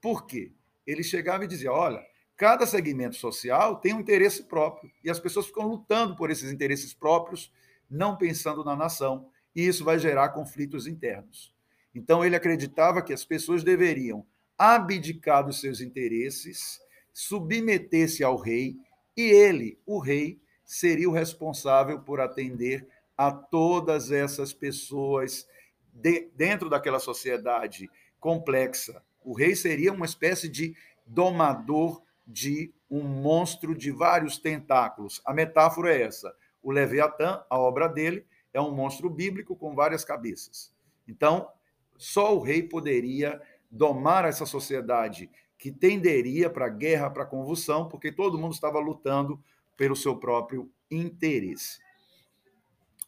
Por 0.00 0.26
quê? 0.26 0.52
Ele 0.86 1.02
chegava 1.02 1.44
e 1.44 1.48
dizia: 1.48 1.72
olha, 1.72 2.02
Cada 2.36 2.66
segmento 2.66 3.16
social 3.16 3.76
tem 3.76 3.94
um 3.94 4.00
interesse 4.00 4.42
próprio 4.42 4.92
e 5.02 5.08
as 5.08 5.18
pessoas 5.18 5.46
ficam 5.46 5.66
lutando 5.66 6.14
por 6.14 6.30
esses 6.30 6.52
interesses 6.52 6.92
próprios, 6.92 7.50
não 7.88 8.14
pensando 8.14 8.62
na 8.62 8.76
nação, 8.76 9.30
e 9.54 9.66
isso 9.66 9.82
vai 9.82 9.98
gerar 9.98 10.28
conflitos 10.30 10.86
internos. 10.86 11.50
Então, 11.94 12.22
ele 12.22 12.36
acreditava 12.36 13.00
que 13.00 13.14
as 13.14 13.24
pessoas 13.24 13.64
deveriam 13.64 14.26
abdicar 14.58 15.46
dos 15.46 15.60
seus 15.60 15.80
interesses, 15.80 16.78
submeter-se 17.10 18.22
ao 18.22 18.36
rei, 18.36 18.76
e 19.16 19.22
ele, 19.22 19.78
o 19.86 19.98
rei, 19.98 20.40
seria 20.64 21.08
o 21.08 21.12
responsável 21.12 22.00
por 22.00 22.20
atender 22.20 22.86
a 23.16 23.32
todas 23.32 24.10
essas 24.10 24.52
pessoas 24.52 25.48
de, 25.92 26.28
dentro 26.34 26.68
daquela 26.68 26.98
sociedade 26.98 27.90
complexa. 28.20 29.02
O 29.24 29.32
rei 29.32 29.56
seria 29.56 29.92
uma 29.92 30.04
espécie 30.04 30.48
de 30.48 30.76
domador 31.06 32.02
de 32.26 32.74
um 32.90 33.02
monstro 33.02 33.74
de 33.74 33.90
vários 33.90 34.38
tentáculos. 34.38 35.22
A 35.24 35.32
metáfora 35.32 35.94
é 35.94 36.02
essa. 36.02 36.34
O 36.62 36.70
Leviatã, 36.70 37.44
a 37.48 37.58
obra 37.58 37.88
dele, 37.88 38.26
é 38.52 38.60
um 38.60 38.72
monstro 38.72 39.08
bíblico 39.08 39.56
com 39.56 39.74
várias 39.74 40.04
cabeças. 40.04 40.72
Então, 41.06 41.48
só 41.96 42.36
o 42.36 42.42
rei 42.42 42.62
poderia 42.62 43.40
domar 43.70 44.24
essa 44.24 44.44
sociedade 44.44 45.30
que 45.66 45.72
tenderia 45.72 46.48
para 46.48 46.68
guerra, 46.68 47.10
para 47.10 47.26
convulsão, 47.26 47.88
porque 47.88 48.12
todo 48.12 48.38
mundo 48.38 48.52
estava 48.52 48.78
lutando 48.78 49.42
pelo 49.76 49.96
seu 49.96 50.16
próprio 50.16 50.70
interesse. 50.88 51.80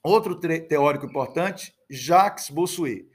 Outro 0.03 0.35
teórico 0.35 1.07
importante, 1.07 1.73
Jacques 1.89 2.51
Bossuet. 2.51 3.09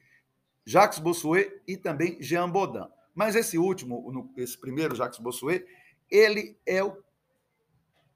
Jacques 0.65 0.97
Bossuet 0.97 1.61
e 1.67 1.75
também 1.75 2.21
Jean 2.21 2.49
Baudin. 2.49 2.87
Mas 3.13 3.35
esse 3.35 3.57
último, 3.57 4.33
esse 4.37 4.57
primeiro, 4.57 4.95
Jacques 4.95 5.19
Bossuet, 5.19 5.65
ele 6.09 6.57
é 6.65 6.81
o 6.81 6.95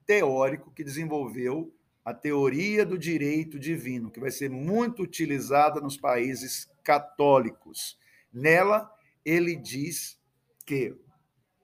teórico 0.06 0.72
que 0.72 0.86
desenvolveu 0.86 1.74
a 2.06 2.14
teoria 2.14 2.86
do 2.86 2.98
direito 2.98 3.60
divino, 3.60 4.10
que 4.10 4.22
vai 4.22 4.32
ser 4.32 4.50
muito 4.50 5.04
utilizada 5.04 5.82
nos 5.82 5.98
países 5.98 6.72
católicos. 6.86 8.00
Nela, 8.32 8.90
ele 9.26 9.58
diz 9.58 10.18
que 10.66 10.96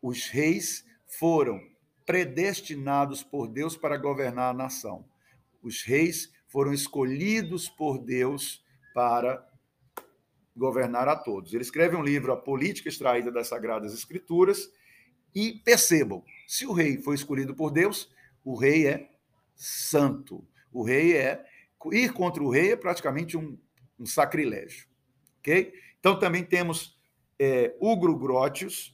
os 0.03 0.27
reis 0.27 0.86
foram 1.07 1.62
predestinados 2.05 3.24
por 3.24 3.48
Deus 3.48 3.77
para 3.77 3.95
governar 3.95 4.50
a 4.50 4.57
nação. 4.57 5.05
Os 5.62 5.81
reis 5.81 6.29
foram 6.50 6.74
escolhidos 6.74 7.69
por 7.69 7.98
Deus 7.98 8.62
para 8.93 9.48
governar 10.55 11.07
a 11.07 11.15
todos. 11.15 11.53
Ele 11.53 11.63
escreve 11.63 11.95
um 11.95 12.03
livro, 12.03 12.33
A 12.33 12.38
Política 12.38 12.89
Extraída 12.89 13.31
das 13.31 13.48
Sagradas 13.48 13.93
Escrituras, 13.93 14.69
e 15.33 15.53
percebam, 15.63 16.22
se 16.45 16.67
o 16.67 16.74
rei 16.74 17.01
foi 17.01 17.15
escolhido 17.15 17.55
por 17.55 17.72
Deus, 17.72 18.12
o 18.43 18.55
rei 18.55 18.86
é 18.86 19.10
santo. 19.55 20.45
O 20.72 20.83
rei 20.83 21.15
é. 21.15 21.45
Ir 21.91 22.12
contra 22.12 22.43
o 22.43 22.50
rei 22.50 22.74
é 22.74 22.75
praticamente 22.75 23.38
um, 23.38 23.57
um 23.98 24.05
sacrilégio. 24.05 24.86
Ok? 25.39 25.74
Então 25.98 26.19
também 26.19 26.43
temos 26.43 27.00
é, 27.39 27.74
Ugro 27.79 28.17
Grotius, 28.17 28.92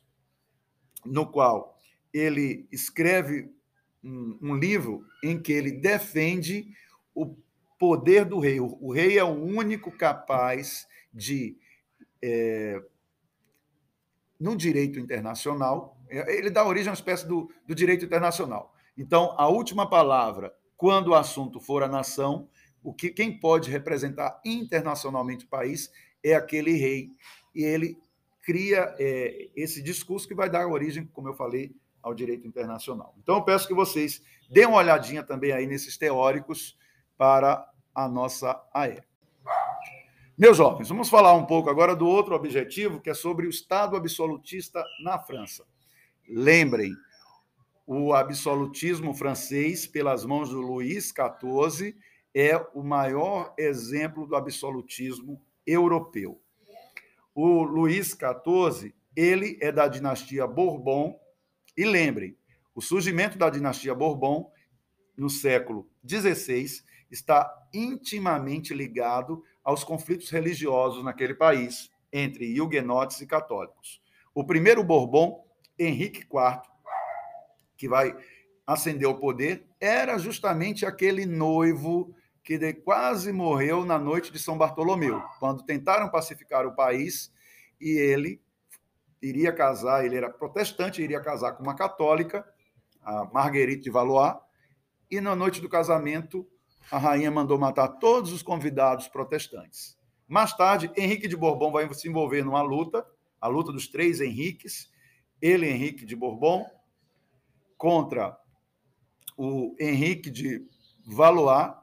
no 1.05 1.25
qual 1.25 1.77
ele 2.13 2.67
escreve 2.71 3.51
um, 4.03 4.37
um, 4.41 4.55
livro 4.55 5.05
em 5.23 5.39
que 5.39 5.51
ele 5.51 5.71
defende 5.71 6.73
o 7.13 7.35
poder 7.77 8.25
do 8.25 8.39
rei. 8.39 8.59
O, 8.59 8.77
o 8.81 8.91
rei 8.91 9.17
é 9.17 9.23
o 9.23 9.43
único 9.43 9.91
capaz 9.91 10.87
de, 11.13 11.57
é, 12.21 12.81
no 14.39 14.55
direito 14.55 14.99
internacional, 14.99 15.97
é, 16.09 16.37
ele 16.37 16.49
dá 16.49 16.65
origem 16.65 16.87
a 16.87 16.91
uma 16.91 16.95
espécie 16.95 17.27
do, 17.27 17.51
do 17.65 17.75
direito 17.75 18.05
internacional. 18.05 18.73
Então, 18.97 19.35
a 19.37 19.47
última 19.47 19.89
palavra, 19.89 20.53
quando 20.75 21.09
o 21.09 21.15
assunto 21.15 21.59
for 21.59 21.83
a 21.83 21.87
nação, 21.87 22.49
o 22.83 22.93
que 22.93 23.09
quem 23.09 23.37
pode 23.37 23.69
representar 23.69 24.41
internacionalmente 24.45 25.45
o 25.45 25.49
país 25.49 25.91
é 26.23 26.33
aquele 26.33 26.73
rei. 26.73 27.11
E 27.53 27.63
ele 27.63 27.97
cria 28.49 28.95
é, 28.97 29.47
esse 29.55 29.79
discurso 29.79 30.27
que 30.27 30.33
vai 30.33 30.49
dar 30.49 30.65
origem, 30.65 31.05
como 31.13 31.27
eu 31.27 31.35
falei, 31.35 31.71
ao 32.01 32.15
direito 32.15 32.47
internacional. 32.47 33.13
Então, 33.21 33.35
eu 33.35 33.43
peço 33.43 33.67
que 33.67 33.75
vocês 33.75 34.23
deem 34.49 34.65
uma 34.65 34.79
olhadinha 34.79 35.21
também 35.21 35.51
aí 35.51 35.67
nesses 35.67 35.99
teóricos 35.99 36.75
para 37.15 37.63
a 37.93 38.09
nossa 38.09 38.59
AE. 38.73 39.03
Meus 40.35 40.57
jovens, 40.57 40.89
vamos 40.89 41.09
falar 41.09 41.35
um 41.35 41.45
pouco 41.45 41.69
agora 41.69 41.95
do 41.95 42.07
outro 42.07 42.33
objetivo, 42.33 42.99
que 42.99 43.11
é 43.11 43.13
sobre 43.13 43.45
o 43.45 43.51
Estado 43.51 43.95
absolutista 43.95 44.83
na 45.03 45.19
França. 45.19 45.63
Lembrem, 46.27 46.91
o 47.85 48.15
absolutismo 48.15 49.13
francês, 49.13 49.85
pelas 49.85 50.25
mãos 50.25 50.49
do 50.49 50.59
Luís 50.59 51.13
XIV, 51.13 51.95
é 52.33 52.57
o 52.73 52.81
maior 52.81 53.53
exemplo 53.59 54.25
do 54.25 54.35
absolutismo 54.35 55.39
europeu. 55.67 56.41
O 57.41 57.63
Luís 57.63 58.17
XIV, 58.17 58.93
ele 59.15 59.57
é 59.61 59.71
da 59.71 59.87
dinastia 59.87 60.45
Bourbon, 60.45 61.17
e 61.77 61.85
lembrem, 61.85 62.35
o 62.75 62.81
surgimento 62.81 63.37
da 63.37 63.49
dinastia 63.49 63.95
Bourbon 63.95 64.51
no 65.15 65.29
século 65.29 65.89
XVI 66.05 66.83
está 67.09 67.49
intimamente 67.73 68.73
ligado 68.73 69.41
aos 69.63 69.85
conflitos 69.85 70.29
religiosos 70.29 71.01
naquele 71.01 71.33
país 71.33 71.89
entre 72.11 72.59
huguenotes 72.59 73.21
e 73.21 73.25
católicos. 73.25 74.01
O 74.35 74.43
primeiro 74.43 74.83
Bourbon, 74.83 75.41
Henrique 75.79 76.23
IV, 76.23 76.61
que 77.77 77.87
vai 77.87 78.17
ascender 78.67 79.07
ao 79.07 79.17
poder, 79.17 79.65
era 79.79 80.17
justamente 80.17 80.85
aquele 80.85 81.25
noivo 81.25 82.13
que 82.57 82.73
quase 82.73 83.31
morreu 83.31 83.85
na 83.85 83.99
noite 83.99 84.31
de 84.31 84.39
São 84.39 84.57
Bartolomeu, 84.57 85.21
quando 85.39 85.63
tentaram 85.63 86.09
pacificar 86.09 86.65
o 86.65 86.73
país 86.73 87.31
e 87.79 87.89
ele 87.91 88.41
iria 89.21 89.53
casar, 89.53 90.03
ele 90.03 90.15
era 90.15 90.31
protestante, 90.31 90.99
iria 90.99 91.21
casar 91.21 91.51
com 91.51 91.61
uma 91.61 91.75
católica, 91.75 92.43
a 93.03 93.25
Marguerite 93.25 93.83
de 93.83 93.91
Valois, 93.91 94.35
e 95.11 95.21
na 95.21 95.35
noite 95.35 95.61
do 95.61 95.69
casamento 95.69 96.43
a 96.91 96.97
rainha 96.97 97.29
mandou 97.29 97.59
matar 97.59 97.87
todos 97.87 98.33
os 98.33 98.41
convidados 98.41 99.07
protestantes. 99.07 99.95
Mais 100.27 100.51
tarde, 100.51 100.91
Henrique 100.97 101.27
de 101.27 101.37
Bourbon 101.37 101.71
vai 101.71 101.93
se 101.93 102.09
envolver 102.09 102.43
numa 102.43 102.63
luta, 102.63 103.05
a 103.39 103.47
luta 103.47 103.71
dos 103.71 103.87
três 103.87 104.19
Henriques, 104.21 104.89
ele, 105.39 105.69
Henrique 105.69 106.03
de 106.03 106.15
Bourbon, 106.15 106.65
contra 107.77 108.35
o 109.37 109.75
Henrique 109.79 110.31
de 110.31 110.67
Valois 111.05 111.77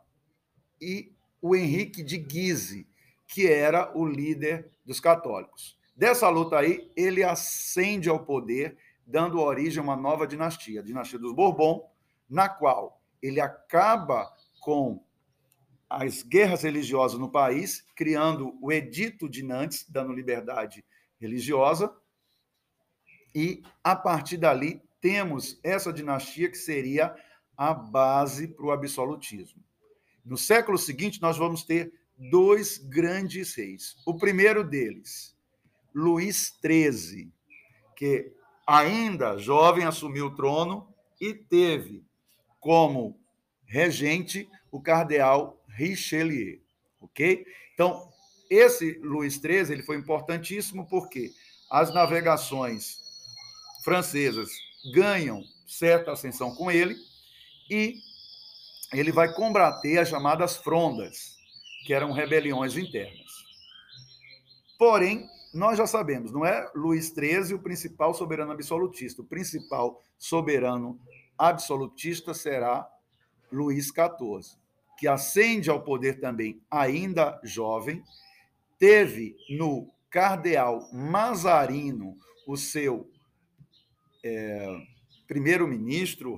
e 0.80 1.12
o 1.40 1.54
Henrique 1.54 2.02
de 2.02 2.18
Guise, 2.18 2.86
que 3.26 3.46
era 3.46 3.96
o 3.96 4.06
líder 4.06 4.70
dos 4.84 5.00
católicos. 5.00 5.78
Dessa 5.94 6.28
luta 6.28 6.58
aí, 6.58 6.90
ele 6.94 7.24
ascende 7.24 8.08
ao 8.08 8.24
poder, 8.24 8.76
dando 9.06 9.40
origem 9.40 9.80
a 9.80 9.82
uma 9.82 9.96
nova 9.96 10.26
dinastia, 10.26 10.80
a 10.80 10.84
dinastia 10.84 11.18
dos 11.18 11.32
Bourbon, 11.32 11.90
na 12.28 12.48
qual 12.48 13.00
ele 13.22 13.40
acaba 13.40 14.30
com 14.60 15.02
as 15.88 16.22
guerras 16.22 16.62
religiosas 16.62 17.18
no 17.18 17.30
país, 17.30 17.84
criando 17.94 18.58
o 18.60 18.72
Edito 18.72 19.28
de 19.28 19.42
Nantes, 19.42 19.86
dando 19.88 20.12
liberdade 20.12 20.84
religiosa, 21.18 21.94
e 23.34 23.62
a 23.82 23.94
partir 23.94 24.36
dali 24.36 24.82
temos 25.00 25.60
essa 25.62 25.92
dinastia 25.92 26.50
que 26.50 26.58
seria 26.58 27.14
a 27.56 27.72
base 27.72 28.48
para 28.48 28.66
o 28.66 28.70
absolutismo. 28.70 29.62
No 30.26 30.36
século 30.36 30.76
seguinte, 30.76 31.22
nós 31.22 31.38
vamos 31.38 31.62
ter 31.62 31.92
dois 32.18 32.78
grandes 32.78 33.54
reis. 33.54 33.96
O 34.04 34.18
primeiro 34.18 34.64
deles, 34.64 35.36
Luís 35.94 36.52
XIII, 36.60 37.32
que 37.94 38.32
ainda 38.66 39.38
jovem 39.38 39.84
assumiu 39.84 40.26
o 40.26 40.34
trono 40.34 40.92
e 41.20 41.32
teve 41.32 42.04
como 42.58 43.16
regente 43.64 44.48
o 44.70 44.80
cardeal 44.80 45.62
Richelieu, 45.68 46.60
ok? 47.00 47.46
Então, 47.72 48.10
esse 48.50 48.98
Luís 48.98 49.34
XIII 49.34 49.72
ele 49.72 49.82
foi 49.84 49.96
importantíssimo 49.96 50.88
porque 50.88 51.30
as 51.70 51.94
navegações 51.94 52.98
francesas 53.84 54.50
ganham 54.92 55.40
certa 55.66 56.12
ascensão 56.12 56.52
com 56.54 56.68
ele 56.68 56.96
e 57.70 57.94
ele 58.92 59.12
vai 59.12 59.32
combater 59.32 59.98
as 59.98 60.08
chamadas 60.08 60.56
frondas, 60.56 61.36
que 61.84 61.92
eram 61.92 62.12
rebeliões 62.12 62.76
internas. 62.76 63.26
Porém, 64.78 65.28
nós 65.54 65.78
já 65.78 65.86
sabemos, 65.86 66.32
não 66.32 66.44
é 66.44 66.70
Luís 66.74 67.06
XIII 67.06 67.54
o 67.54 67.62
principal 67.62 68.12
soberano 68.12 68.52
absolutista. 68.52 69.22
O 69.22 69.26
principal 69.26 70.02
soberano 70.18 71.00
absolutista 71.38 72.34
será 72.34 72.86
Luís 73.50 73.86
XIV, 73.86 74.58
que 74.98 75.08
ascende 75.08 75.70
ao 75.70 75.82
poder 75.82 76.20
também 76.20 76.60
ainda 76.70 77.40
jovem, 77.42 78.02
teve 78.78 79.36
no 79.50 79.90
cardeal 80.10 80.88
Mazarino 80.92 82.16
o 82.46 82.56
seu 82.56 83.10
é, 84.24 84.78
primeiro-ministro, 85.26 86.36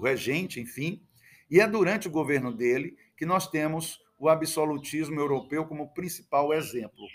regente, 0.00 0.60
enfim, 0.60 1.02
e 1.50 1.60
é 1.60 1.66
durante 1.66 2.08
o 2.08 2.10
governo 2.10 2.52
dele 2.52 2.96
que 3.16 3.26
nós 3.26 3.48
temos 3.48 4.00
o 4.18 4.28
absolutismo 4.28 5.20
europeu 5.20 5.66
como 5.66 5.92
principal 5.92 6.52
exemplo 6.52 7.06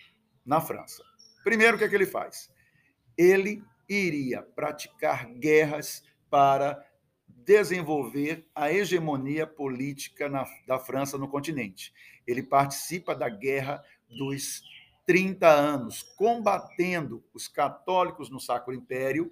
na 0.45 0.61
França. 0.61 1.03
Primeiro, 1.43 1.75
o 1.75 1.79
que, 1.79 1.85
é 1.85 1.89
que 1.89 1.95
ele 1.95 2.05
faz? 2.05 2.51
Ele 3.17 3.63
iria 3.87 4.41
praticar 4.41 5.25
guerras 5.33 6.03
para 6.29 6.85
desenvolver 7.27 8.47
a 8.53 8.71
hegemonia 8.71 9.47
política 9.47 10.29
na, 10.29 10.45
da 10.67 10.77
França 10.77 11.17
no 11.17 11.27
continente. 11.27 11.93
Ele 12.27 12.43
participa 12.43 13.15
da 13.15 13.27
Guerra 13.27 13.83
dos 14.07 14.61
30 15.05 15.47
anos, 15.47 16.03
combatendo 16.15 17.23
os 17.33 17.47
católicos 17.47 18.29
no 18.29 18.39
Sacro 18.39 18.73
Império. 18.73 19.31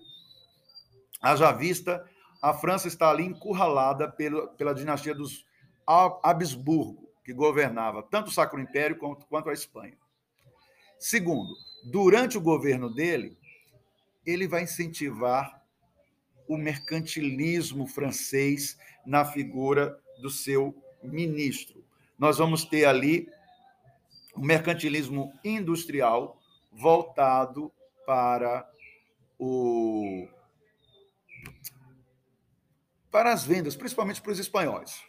Haja 1.21 1.51
vista, 1.51 2.03
a 2.41 2.53
França 2.53 2.87
está 2.87 3.09
ali 3.09 3.23
encurralada 3.23 4.09
pela, 4.09 4.47
pela 4.49 4.73
dinastia 4.73 5.13
dos 5.13 5.45
Habsburgo, 5.85 7.09
que 7.23 7.33
governava 7.33 8.03
tanto 8.03 8.27
o 8.27 8.31
Sacro 8.31 8.59
Império 8.59 8.97
quanto, 8.97 9.25
quanto 9.25 9.49
a 9.49 9.53
Espanha. 9.53 9.97
Segundo, 10.99 11.53
durante 11.91 12.37
o 12.37 12.41
governo 12.41 12.93
dele, 12.93 13.37
ele 14.25 14.47
vai 14.47 14.63
incentivar 14.63 15.63
o 16.47 16.57
mercantilismo 16.57 17.87
francês 17.87 18.77
na 19.05 19.25
figura 19.25 19.99
do 20.21 20.29
seu 20.29 20.75
ministro. 21.03 21.83
Nós 22.17 22.37
vamos 22.37 22.65
ter 22.65 22.85
ali 22.85 23.29
o 24.33 24.41
mercantilismo 24.41 25.33
industrial 25.43 26.39
voltado 26.71 27.71
para 28.05 28.69
o 29.37 30.27
para 33.17 33.33
as 33.33 33.43
vendas, 33.43 33.75
principalmente 33.75 34.21
para 34.21 34.31
os 34.31 34.37
espanhóis. 34.37 35.01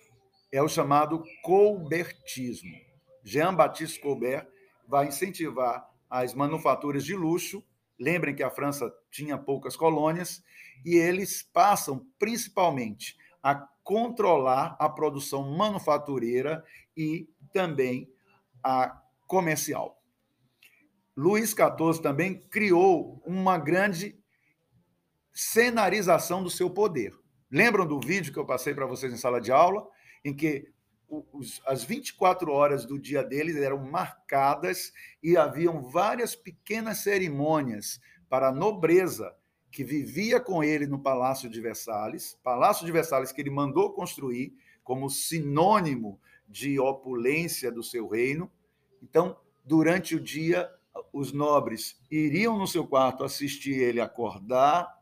É 0.50 0.62
o 0.62 0.68
chamado 0.68 1.22
colbertismo. 1.42 2.74
Jean-Baptiste 3.22 4.00
Colbert 4.00 4.48
vai 4.86 5.08
incentivar 5.08 5.86
as 6.08 6.32
manufaturas 6.32 7.04
de 7.04 7.14
luxo. 7.14 7.62
Lembrem 8.00 8.34
que 8.34 8.42
a 8.42 8.48
França 8.48 8.90
tinha 9.10 9.36
poucas 9.36 9.76
colônias 9.76 10.42
e 10.86 10.96
eles 10.96 11.42
passam 11.42 12.02
principalmente 12.18 13.14
a 13.42 13.54
controlar 13.84 14.74
a 14.80 14.88
produção 14.88 15.50
manufatureira 15.50 16.64
e 16.96 17.28
também 17.52 18.10
a 18.64 19.02
comercial. 19.26 20.02
Luís 21.14 21.50
XIV 21.50 22.00
também 22.00 22.40
criou 22.48 23.22
uma 23.26 23.58
grande 23.58 24.18
cenarização 25.30 26.42
do 26.42 26.48
seu 26.48 26.70
poder. 26.70 27.12
Lembram 27.50 27.86
do 27.86 28.00
vídeo 28.00 28.32
que 28.32 28.38
eu 28.38 28.44
passei 28.44 28.74
para 28.74 28.86
vocês 28.86 29.12
em 29.12 29.16
sala 29.16 29.40
de 29.40 29.50
aula, 29.50 29.86
em 30.24 30.34
que 30.34 30.70
os, 31.08 31.62
as 31.66 31.82
24 31.82 32.52
horas 32.52 32.84
do 32.84 32.98
dia 32.98 33.24
deles 33.24 33.56
eram 33.56 33.78
marcadas 33.78 34.92
e 35.22 35.36
haviam 35.36 35.82
várias 35.82 36.36
pequenas 36.36 36.98
cerimônias 36.98 38.00
para 38.28 38.48
a 38.48 38.52
nobreza 38.52 39.34
que 39.70 39.82
vivia 39.82 40.40
com 40.40 40.62
ele 40.62 40.86
no 40.86 40.98
Palácio 40.98 41.48
de 41.48 41.60
Versalhes, 41.60 42.38
Palácio 42.42 42.84
de 42.84 42.92
Versalhes 42.92 43.32
que 43.32 43.40
ele 43.40 43.50
mandou 43.50 43.92
construir 43.92 44.54
como 44.84 45.08
sinônimo 45.08 46.20
de 46.46 46.78
opulência 46.78 47.70
do 47.70 47.82
seu 47.82 48.08
reino. 48.08 48.50
Então, 49.02 49.38
durante 49.64 50.14
o 50.14 50.20
dia, 50.20 50.70
os 51.12 51.32
nobres 51.32 52.00
iriam 52.10 52.58
no 52.58 52.66
seu 52.66 52.86
quarto 52.86 53.24
assistir 53.24 53.74
ele 53.74 54.00
acordar, 54.00 54.97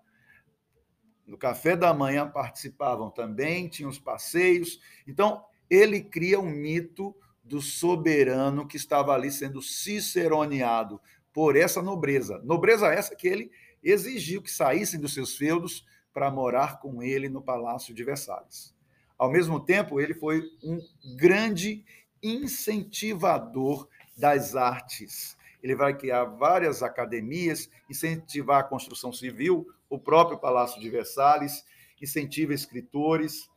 no 1.26 1.36
café 1.36 1.76
da 1.76 1.92
manhã 1.92 2.28
participavam 2.28 3.10
também, 3.10 3.68
tinham 3.68 3.90
os 3.90 3.98
passeios. 3.98 4.80
Então, 5.06 5.44
ele 5.68 6.00
cria 6.00 6.38
um 6.38 6.48
mito 6.48 7.14
do 7.42 7.60
soberano 7.60 8.66
que 8.66 8.76
estava 8.76 9.12
ali 9.12 9.30
sendo 9.30 9.60
ciceroneado 9.60 11.00
por 11.32 11.56
essa 11.56 11.82
nobreza. 11.82 12.40
Nobreza 12.44 12.92
essa 12.92 13.14
que 13.14 13.26
ele 13.26 13.50
exigiu 13.82 14.40
que 14.40 14.50
saíssem 14.50 15.00
dos 15.00 15.14
seus 15.14 15.36
feudos 15.36 15.84
para 16.12 16.30
morar 16.30 16.80
com 16.80 17.02
ele 17.02 17.28
no 17.28 17.42
palácio 17.42 17.94
de 17.94 18.02
Versalhes. 18.02 18.74
Ao 19.18 19.30
mesmo 19.30 19.60
tempo, 19.60 20.00
ele 20.00 20.14
foi 20.14 20.42
um 20.62 20.80
grande 21.16 21.84
incentivador 22.22 23.88
das 24.16 24.56
artes. 24.56 25.36
Ele 25.62 25.74
vai 25.74 25.96
criar 25.96 26.24
várias 26.24 26.82
academias, 26.82 27.68
incentivar 27.88 28.60
a 28.60 28.64
construção 28.64 29.12
civil, 29.12 29.66
o 29.88 29.98
próprio 29.98 30.38
Palácio 30.38 30.80
de 30.80 30.88
Versalhes, 30.90 31.64
incentiva 32.00 32.52
escritores. 32.52 33.48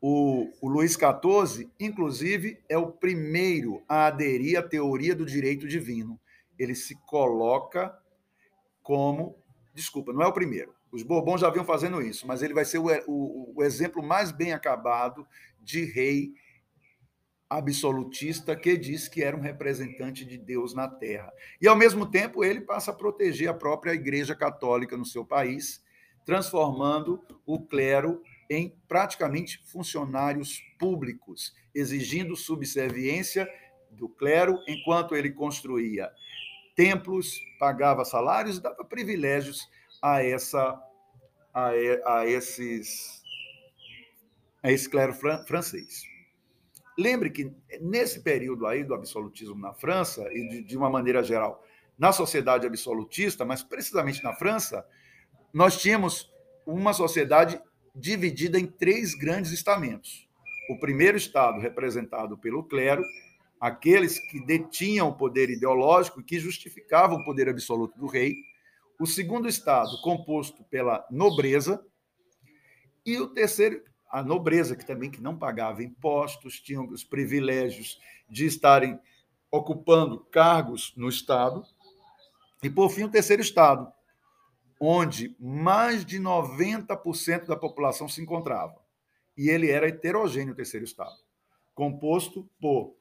O, 0.00 0.50
o 0.60 0.68
Luís 0.68 0.92
XIV, 0.92 1.70
inclusive, 1.78 2.60
é 2.68 2.76
o 2.76 2.90
primeiro 2.90 3.82
a 3.88 4.06
aderir 4.06 4.58
à 4.58 4.62
teoria 4.62 5.14
do 5.14 5.24
direito 5.24 5.68
divino. 5.68 6.18
Ele 6.58 6.74
se 6.74 6.96
coloca 7.06 7.96
como. 8.82 9.36
Desculpa, 9.72 10.12
não 10.12 10.22
é 10.22 10.26
o 10.26 10.32
primeiro. 10.32 10.74
Os 10.90 11.02
Bourbons 11.02 11.40
já 11.40 11.48
vinham 11.48 11.64
fazendo 11.64 12.02
isso, 12.02 12.26
mas 12.26 12.42
ele 12.42 12.52
vai 12.52 12.64
ser 12.64 12.78
o, 12.78 12.88
o, 13.06 13.54
o 13.56 13.62
exemplo 13.62 14.02
mais 14.02 14.30
bem 14.30 14.52
acabado 14.52 15.26
de 15.60 15.84
rei 15.84 16.34
absolutista 17.56 18.56
que 18.56 18.76
diz 18.76 19.08
que 19.08 19.22
era 19.22 19.36
um 19.36 19.40
representante 19.40 20.24
de 20.24 20.38
Deus 20.38 20.74
na 20.74 20.88
terra. 20.88 21.32
E, 21.60 21.68
ao 21.68 21.76
mesmo 21.76 22.06
tempo, 22.06 22.44
ele 22.44 22.60
passa 22.60 22.90
a 22.90 22.94
proteger 22.94 23.48
a 23.48 23.54
própria 23.54 23.92
Igreja 23.92 24.34
Católica 24.34 24.96
no 24.96 25.04
seu 25.04 25.24
país, 25.24 25.82
transformando 26.24 27.22
o 27.44 27.60
clero 27.60 28.22
em 28.48 28.76
praticamente 28.86 29.62
funcionários 29.66 30.60
públicos, 30.78 31.54
exigindo 31.74 32.36
subserviência 32.36 33.48
do 33.90 34.08
clero 34.08 34.58
enquanto 34.66 35.14
ele 35.14 35.30
construía 35.30 36.10
templos, 36.74 37.38
pagava 37.58 38.04
salários 38.04 38.56
e 38.56 38.62
dava 38.62 38.84
privilégios 38.84 39.68
a 40.00 40.22
essa 40.22 40.80
a, 41.52 41.68
a 42.06 42.26
esses 42.26 43.22
a 44.62 44.70
esse 44.70 44.88
clero 44.88 45.12
francês. 45.12 46.11
Lembre 46.98 47.30
que 47.30 47.52
nesse 47.80 48.20
período 48.20 48.66
aí 48.66 48.84
do 48.84 48.94
absolutismo 48.94 49.56
na 49.56 49.72
França, 49.72 50.26
e 50.32 50.48
de, 50.48 50.62
de 50.62 50.76
uma 50.76 50.90
maneira 50.90 51.22
geral, 51.22 51.64
na 51.98 52.12
sociedade 52.12 52.66
absolutista, 52.66 53.44
mas 53.44 53.62
precisamente 53.62 54.22
na 54.22 54.34
França, 54.34 54.86
nós 55.52 55.80
tínhamos 55.80 56.32
uma 56.66 56.92
sociedade 56.92 57.60
dividida 57.94 58.58
em 58.58 58.66
três 58.66 59.14
grandes 59.14 59.52
estamentos. 59.52 60.28
O 60.70 60.78
primeiro 60.78 61.16
estado, 61.16 61.60
representado 61.60 62.38
pelo 62.38 62.64
clero, 62.64 63.02
aqueles 63.60 64.18
que 64.18 64.44
detinham 64.44 65.08
o 65.08 65.16
poder 65.16 65.50
ideológico 65.50 66.20
e 66.20 66.24
que 66.24 66.38
justificavam 66.38 67.18
o 67.18 67.24
poder 67.24 67.48
absoluto 67.48 67.98
do 67.98 68.06
rei. 68.06 68.34
O 68.98 69.06
segundo 69.06 69.48
estado, 69.48 70.00
composto 70.02 70.64
pela 70.64 71.06
nobreza. 71.10 71.84
E 73.04 73.18
o 73.18 73.28
terceiro 73.28 73.82
a 74.12 74.22
nobreza, 74.22 74.76
que 74.76 74.84
também 74.84 75.10
que 75.10 75.22
não 75.22 75.38
pagava 75.38 75.82
impostos, 75.82 76.60
tinham 76.60 76.86
os 76.86 77.02
privilégios 77.02 77.98
de 78.28 78.44
estarem 78.44 79.00
ocupando 79.50 80.20
cargos 80.26 80.92
no 80.94 81.08
Estado. 81.08 81.64
E, 82.62 82.68
por 82.68 82.90
fim, 82.90 83.04
o 83.04 83.10
terceiro 83.10 83.40
Estado, 83.40 83.90
onde 84.78 85.34
mais 85.40 86.04
de 86.04 86.20
90% 86.20 87.46
da 87.46 87.56
população 87.56 88.06
se 88.06 88.20
encontrava. 88.20 88.74
E 89.34 89.48
ele 89.48 89.70
era 89.70 89.88
heterogêneo, 89.88 90.52
o 90.52 90.56
terceiro 90.56 90.84
Estado, 90.84 91.16
composto 91.74 92.46
por 92.60 92.94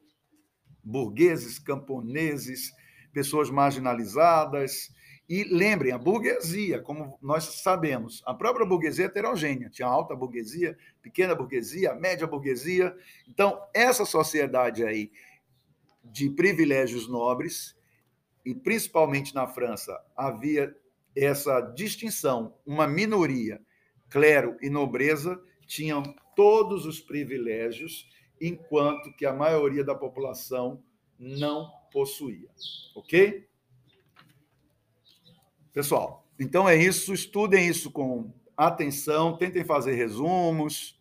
burgueses, 0.81 1.59
camponeses, 1.59 2.71
pessoas 3.11 3.49
marginalizadas, 3.49 4.93
e 5.29 5.43
lembrem, 5.45 5.93
a 5.93 5.97
burguesia, 5.97 6.81
como 6.81 7.17
nós 7.21 7.45
sabemos, 7.61 8.21
a 8.25 8.33
própria 8.33 8.65
burguesia 8.65 9.05
é 9.05 9.07
heterogênea. 9.07 9.69
Tinha 9.69 9.87
alta 9.87 10.15
burguesia, 10.15 10.77
pequena 11.01 11.33
burguesia, 11.33 11.95
média 11.95 12.27
burguesia. 12.27 12.95
Então, 13.27 13.61
essa 13.73 14.03
sociedade 14.03 14.83
aí 14.83 15.11
de 16.03 16.29
privilégios 16.29 17.07
nobres, 17.07 17.77
e 18.43 18.53
principalmente 18.53 19.33
na 19.33 19.47
França, 19.47 19.97
havia 20.17 20.75
essa 21.15 21.61
distinção, 21.61 22.55
uma 22.65 22.87
minoria, 22.87 23.61
clero 24.09 24.57
e 24.61 24.69
nobreza, 24.69 25.41
tinham 25.65 26.03
todos 26.35 26.85
os 26.85 26.99
privilégios, 26.99 28.09
enquanto 28.41 29.13
que 29.15 29.25
a 29.25 29.33
maioria 29.33 29.83
da 29.83 29.95
população 29.95 30.83
não 31.17 31.69
possuía. 31.91 32.49
Ok? 32.95 33.47
Pessoal, 35.73 36.27
então 36.39 36.67
é 36.67 36.75
isso. 36.75 37.13
Estudem 37.13 37.67
isso 37.67 37.91
com 37.91 38.33
atenção, 38.57 39.37
tentem 39.37 39.63
fazer 39.63 39.93
resumos. 39.93 40.99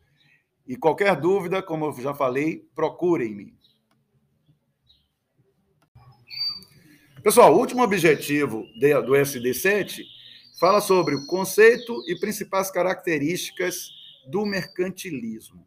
E 0.66 0.76
qualquer 0.76 1.16
dúvida, 1.20 1.62
como 1.62 1.86
eu 1.86 1.92
já 2.00 2.14
falei, 2.14 2.68
procurem-me. 2.74 3.58
Pessoal, 7.22 7.54
o 7.54 7.58
último 7.58 7.82
objetivo 7.82 8.64
do 8.78 9.12
SD7 9.12 10.02
fala 10.58 10.80
sobre 10.80 11.14
o 11.14 11.26
conceito 11.26 11.94
e 12.08 12.18
principais 12.18 12.70
características 12.70 13.90
do 14.26 14.46
mercantilismo. 14.46 15.66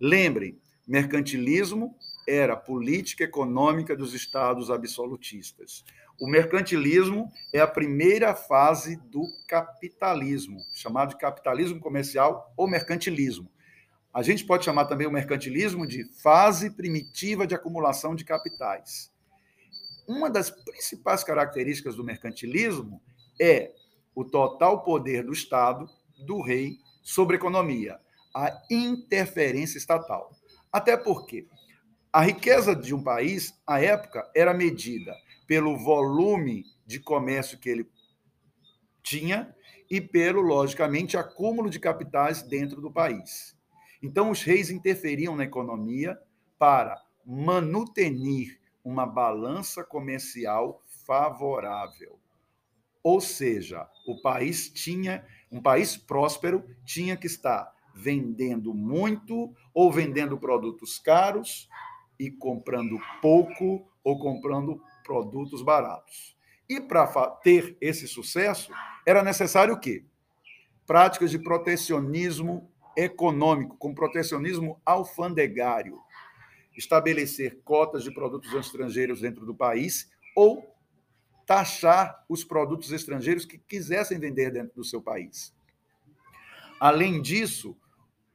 Lembrem, 0.00 0.60
mercantilismo 0.86 1.96
era 2.26 2.56
política 2.56 3.24
econômica 3.24 3.96
dos 3.96 4.14
estados 4.14 4.70
absolutistas. 4.70 5.84
O 6.20 6.28
mercantilismo 6.28 7.30
é 7.52 7.60
a 7.60 7.66
primeira 7.66 8.34
fase 8.34 8.96
do 9.10 9.24
capitalismo, 9.48 10.60
chamado 10.74 11.10
de 11.10 11.18
capitalismo 11.18 11.80
comercial 11.80 12.52
ou 12.56 12.68
mercantilismo. 12.68 13.50
A 14.12 14.22
gente 14.22 14.44
pode 14.44 14.64
chamar 14.64 14.84
também 14.84 15.08
o 15.08 15.10
mercantilismo 15.10 15.86
de 15.86 16.04
fase 16.22 16.70
primitiva 16.70 17.46
de 17.46 17.54
acumulação 17.54 18.14
de 18.14 18.24
capitais. 18.24 19.10
Uma 20.06 20.30
das 20.30 20.50
principais 20.50 21.24
características 21.24 21.96
do 21.96 22.04
mercantilismo 22.04 23.02
é 23.40 23.72
o 24.14 24.24
total 24.24 24.84
poder 24.84 25.24
do 25.24 25.32
Estado, 25.32 25.88
do 26.24 26.40
rei, 26.40 26.78
sobre 27.02 27.34
a 27.34 27.38
economia, 27.38 27.98
a 28.32 28.62
interferência 28.70 29.78
estatal. 29.78 30.30
Até 30.72 30.96
porque 30.96 31.46
a 32.14 32.20
riqueza 32.20 32.76
de 32.76 32.94
um 32.94 33.02
país, 33.02 33.60
à 33.66 33.82
época, 33.82 34.30
era 34.36 34.54
medida 34.54 35.12
pelo 35.48 35.76
volume 35.76 36.64
de 36.86 37.00
comércio 37.00 37.58
que 37.58 37.68
ele 37.68 37.90
tinha 39.02 39.52
e 39.90 40.00
pelo, 40.00 40.40
logicamente, 40.40 41.16
acúmulo 41.16 41.68
de 41.68 41.80
capitais 41.80 42.40
dentro 42.40 42.80
do 42.80 42.88
país. 42.88 43.58
Então, 44.00 44.30
os 44.30 44.44
reis 44.44 44.70
interferiam 44.70 45.34
na 45.34 45.42
economia 45.42 46.16
para 46.56 47.02
manutenir 47.26 48.60
uma 48.84 49.04
balança 49.04 49.82
comercial 49.82 50.84
favorável. 51.04 52.20
Ou 53.02 53.20
seja, 53.20 53.88
o 54.06 54.22
país 54.22 54.68
tinha, 54.68 55.26
um 55.50 55.60
país 55.60 55.96
próspero 55.96 56.64
tinha 56.84 57.16
que 57.16 57.26
estar 57.26 57.74
vendendo 57.92 58.72
muito 58.72 59.52
ou 59.74 59.90
vendendo 59.90 60.38
produtos 60.38 60.96
caros 61.00 61.68
e 62.18 62.30
comprando 62.30 62.98
pouco 63.20 63.86
ou 64.02 64.18
comprando 64.18 64.80
produtos 65.02 65.62
baratos. 65.62 66.36
E 66.68 66.80
para 66.80 67.06
ter 67.42 67.76
esse 67.80 68.08
sucesso, 68.08 68.72
era 69.06 69.22
necessário 69.22 69.74
o 69.74 69.80
quê? 69.80 70.04
Práticas 70.86 71.30
de 71.30 71.38
protecionismo 71.38 72.70
econômico, 72.96 73.76
com 73.76 73.94
protecionismo 73.94 74.80
alfandegário. 74.84 75.98
Estabelecer 76.76 77.60
cotas 77.64 78.02
de 78.02 78.12
produtos 78.12 78.52
estrangeiros 78.52 79.20
dentro 79.20 79.46
do 79.46 79.54
país 79.54 80.10
ou 80.34 80.74
taxar 81.46 82.24
os 82.28 82.42
produtos 82.42 82.90
estrangeiros 82.90 83.44
que 83.44 83.58
quisessem 83.58 84.18
vender 84.18 84.50
dentro 84.50 84.74
do 84.74 84.84
seu 84.84 85.00
país. 85.00 85.54
Além 86.80 87.20
disso, 87.20 87.76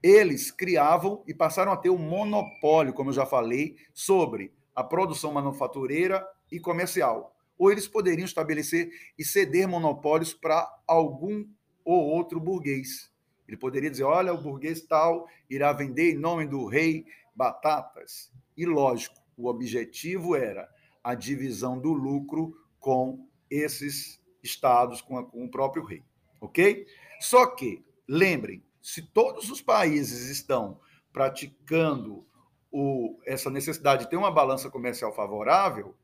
eles 0.01 0.51
criavam 0.51 1.23
e 1.27 1.33
passaram 1.33 1.71
a 1.71 1.77
ter 1.77 1.89
um 1.89 1.97
monopólio, 1.97 2.93
como 2.93 3.09
eu 3.09 3.13
já 3.13 3.25
falei, 3.25 3.75
sobre 3.93 4.53
a 4.75 4.83
produção 4.83 5.33
manufatureira 5.33 6.25
e 6.51 6.59
comercial. 6.59 7.35
Ou 7.57 7.71
eles 7.71 7.87
poderiam 7.87 8.25
estabelecer 8.25 8.89
e 9.17 9.25
ceder 9.25 9.67
monopólios 9.67 10.33
para 10.33 10.67
algum 10.87 11.45
ou 11.83 12.05
outro 12.05 12.39
burguês. 12.39 13.11
Ele 13.47 13.57
poderia 13.57 13.89
dizer: 13.89 14.03
olha, 14.03 14.33
o 14.33 14.41
burguês 14.41 14.81
tal 14.81 15.27
irá 15.49 15.73
vender 15.73 16.13
em 16.13 16.17
nome 16.17 16.47
do 16.47 16.65
rei 16.65 17.05
batatas. 17.35 18.31
E 18.55 18.65
lógico, 18.65 19.15
o 19.35 19.47
objetivo 19.47 20.35
era 20.35 20.69
a 21.03 21.15
divisão 21.15 21.79
do 21.79 21.91
lucro 21.91 22.55
com 22.79 23.27
esses 23.49 24.21
estados, 24.43 25.01
com, 25.01 25.17
a, 25.17 25.25
com 25.25 25.43
o 25.43 25.51
próprio 25.51 25.83
rei. 25.83 26.03
Ok? 26.39 26.85
Só 27.19 27.47
que, 27.47 27.83
lembrem, 28.07 28.63
se 28.81 29.01
todos 29.01 29.49
os 29.49 29.61
países 29.61 30.29
estão 30.29 30.79
praticando 31.11 32.25
o, 32.71 33.19
essa 33.25 33.49
necessidade 33.49 34.03
de 34.03 34.09
ter 34.09 34.17
uma 34.17 34.31
balança 34.31 34.69
comercial 34.69 35.13
favorável, 35.13 35.95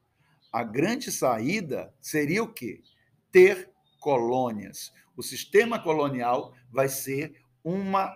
a 0.51 0.63
grande 0.63 1.11
saída 1.11 1.93
seria 1.99 2.43
o 2.43 2.51
quê? 2.51 2.81
Ter 3.31 3.69
colônias. 3.99 4.93
O 5.15 5.23
sistema 5.23 5.81
colonial 5.81 6.53
vai 6.71 6.89
ser 6.89 7.35
uma 7.63 8.15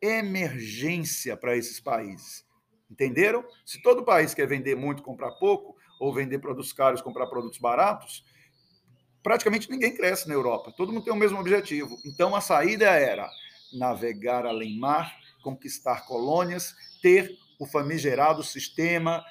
emergência 0.00 1.36
para 1.36 1.56
esses 1.56 1.80
países. 1.80 2.44
Entenderam? 2.90 3.44
Se 3.64 3.82
todo 3.82 4.04
país 4.04 4.34
quer 4.34 4.46
vender 4.46 4.76
muito, 4.76 5.02
comprar 5.02 5.32
pouco, 5.32 5.76
ou 5.98 6.12
vender 6.12 6.38
produtos 6.38 6.72
caros, 6.72 7.00
comprar 7.00 7.26
produtos 7.26 7.58
baratos, 7.58 8.24
praticamente 9.22 9.70
ninguém 9.70 9.94
cresce 9.94 10.28
na 10.28 10.34
Europa. 10.34 10.72
Todo 10.76 10.92
mundo 10.92 11.04
tem 11.04 11.12
o 11.12 11.16
mesmo 11.16 11.38
objetivo. 11.38 11.98
Então 12.04 12.34
a 12.36 12.40
saída 12.40 12.86
era 12.86 13.28
navegar 13.72 14.46
além 14.46 14.78
mar, 14.78 15.14
conquistar 15.42 16.06
colônias, 16.06 16.74
ter 17.02 17.36
o 17.58 17.66
famigerado 17.66 18.42
sistema 18.42 19.24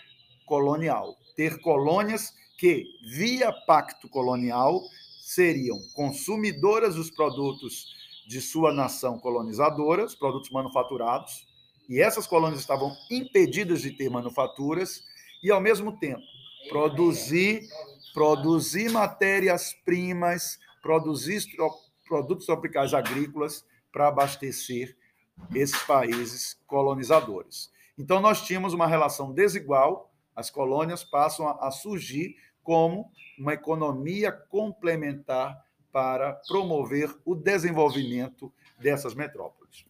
colonial, 0.45 1.17
ter 1.35 1.59
colônias 1.61 2.33
que, 2.57 2.85
via 3.09 3.51
pacto 3.51 4.07
colonial, 4.07 4.81
seriam 5.21 5.77
consumidoras 5.93 6.95
dos 6.95 7.09
produtos 7.11 7.93
de 8.27 8.41
sua 8.41 8.71
nação 8.71 9.19
colonizadora, 9.19 10.05
os 10.05 10.15
produtos 10.15 10.49
manufaturados, 10.49 11.45
e 11.87 12.01
essas 12.01 12.25
colônias 12.25 12.59
estavam 12.59 12.95
impedidas 13.11 13.81
de 13.81 13.91
ter 13.91 14.09
manufaturas, 14.09 15.03
e, 15.43 15.51
ao 15.51 15.61
mesmo 15.61 15.97
tempo, 15.99 16.23
produzir, 16.69 17.67
produzir 18.13 18.89
matérias-primas, 18.89 20.57
produzir 20.81 21.43
produtos 22.07 22.45
tropicais 22.45 22.93
agrícolas 22.93 23.63
para 23.95 24.09
abastecer 24.09 24.93
esses 25.53 25.81
países 25.83 26.59
colonizadores. 26.67 27.71
Então, 27.97 28.19
nós 28.19 28.41
tínhamos 28.41 28.73
uma 28.73 28.87
relação 28.87 29.31
desigual, 29.31 30.13
as 30.35 30.49
colônias 30.49 31.01
passam 31.01 31.47
a, 31.47 31.71
surgir 31.71 32.35
como 32.61 33.09
uma 33.39 33.53
economia 33.53 34.33
complementar 34.33 35.57
para 35.93 36.33
promover 36.45 37.15
o 37.23 37.33
desenvolvimento 37.33 38.51
dessas 38.77 39.15
metrópoles. 39.15 39.85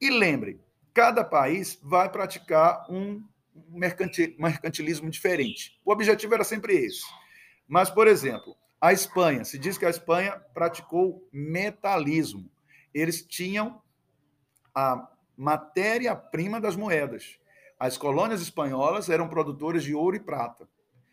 E 0.00 0.10
lembrem, 0.10 0.60
cada 0.92 1.24
país 1.24 1.76
vai 1.82 2.08
praticar 2.08 2.86
um 2.88 3.20
mercantilismo 3.68 5.10
diferente. 5.10 5.80
O 5.84 5.90
objetivo 5.90 6.34
era 6.34 6.44
sempre 6.44 6.76
esse. 6.76 7.02
Mas, 7.66 7.90
por 7.90 8.06
exemplo, 8.06 8.56
a 8.80 8.92
Espanha, 8.92 9.44
se 9.44 9.58
diz 9.58 9.76
que 9.76 9.86
a 9.86 9.90
Espanha 9.90 10.40
praticou 10.52 11.28
metalismo. 11.32 12.48
Eles 12.94 13.26
tinham 13.26 13.82
a 14.74 15.08
matéria-prima 15.36 16.60
das 16.60 16.76
moedas. 16.76 17.38
As 17.78 17.98
colônias 17.98 18.40
espanholas 18.40 19.10
eram 19.10 19.28
produtores 19.28 19.82
de 19.82 19.94
ouro 19.94 20.16
e 20.16 20.20
prata. 20.20 20.68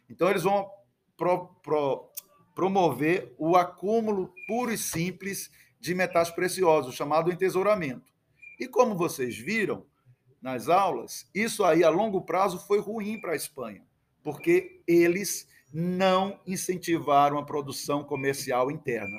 Então, 0.10 0.30
eles 0.30 0.44
vão 0.44 0.70
pro, 1.18 1.48
pro, 1.62 2.10
promover 2.54 3.34
o 3.38 3.56
acúmulo 3.56 4.34
puro 4.48 4.72
e 4.72 4.78
simples 4.78 5.50
de 5.80 5.96
metais 5.96 6.30
preciosos, 6.30 6.96
chamado 6.96 7.32
entesouramento. 7.32 8.12
E 8.60 8.68
como 8.68 8.96
vocês 8.96 9.38
viram 9.38 9.86
nas 10.42 10.70
aulas, 10.70 11.28
isso 11.34 11.64
aí 11.64 11.84
a 11.84 11.90
longo 11.90 12.22
prazo 12.22 12.60
foi 12.68 12.80
ruim 12.80 13.20
para 13.20 13.34
a 13.34 13.36
Espanha, 13.36 13.84
porque 14.24 14.82
eles 14.88 15.48
não 15.74 16.40
incentivaram 16.46 17.38
a 17.38 17.46
produção 17.46 18.04
comercial 18.04 18.70
interna. 18.70 19.18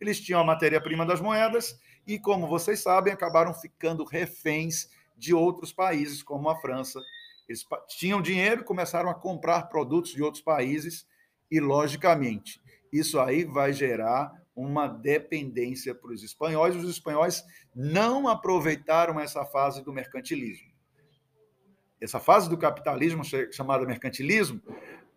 Eles 0.00 0.20
tinham 0.20 0.40
a 0.40 0.44
matéria-prima 0.44 1.06
das 1.06 1.20
moedas 1.20 1.80
e, 2.06 2.18
como 2.18 2.46
vocês 2.46 2.82
sabem, 2.82 3.12
acabaram 3.12 3.54
ficando 3.54 4.04
reféns 4.04 4.88
de 5.16 5.34
outros 5.34 5.72
países, 5.72 6.22
como 6.22 6.48
a 6.48 6.56
França. 6.60 7.00
Eles 7.48 7.64
tinham 7.88 8.22
dinheiro 8.22 8.64
começaram 8.64 9.08
a 9.10 9.14
comprar 9.14 9.68
produtos 9.68 10.12
de 10.12 10.22
outros 10.22 10.42
países, 10.42 11.06
e, 11.50 11.60
logicamente, 11.60 12.60
isso 12.92 13.20
aí 13.20 13.44
vai 13.44 13.72
gerar 13.72 14.32
uma 14.56 14.86
dependência 14.86 15.94
para 15.94 16.12
os 16.12 16.22
espanhóis. 16.22 16.76
Os 16.76 16.88
espanhóis 16.88 17.44
não 17.74 18.28
aproveitaram 18.28 19.18
essa 19.20 19.44
fase 19.44 19.82
do 19.82 19.92
mercantilismo. 19.92 20.72
Essa 22.00 22.20
fase 22.20 22.48
do 22.48 22.58
capitalismo, 22.58 23.22
chamada 23.52 23.86
mercantilismo, 23.86 24.60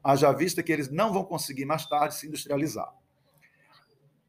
haja 0.04 0.32
vista 0.32 0.64
que 0.64 0.72
eles 0.72 0.90
não 0.90 1.12
vão 1.12 1.24
conseguir 1.24 1.66
mais 1.66 1.86
tarde 1.86 2.16
se 2.16 2.28
industrializar. 2.28 2.92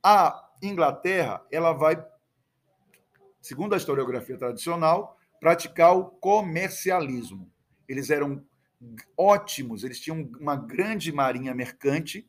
A 0.03 0.51
Inglaterra, 0.63 1.45
ela 1.51 1.73
vai 1.73 2.05
segundo 3.41 3.75
a 3.75 3.77
historiografia 3.77 4.37
tradicional, 4.37 5.19
praticar 5.41 5.97
o 5.97 6.07
comercialismo. 6.07 7.51
Eles 7.89 8.11
eram 8.11 8.45
ótimos, 9.17 9.85
eles 9.85 10.01
tinham 10.01 10.31
uma 10.39 10.57
grande 10.57 11.13
marinha 11.13 11.55
mercante, 11.55 12.29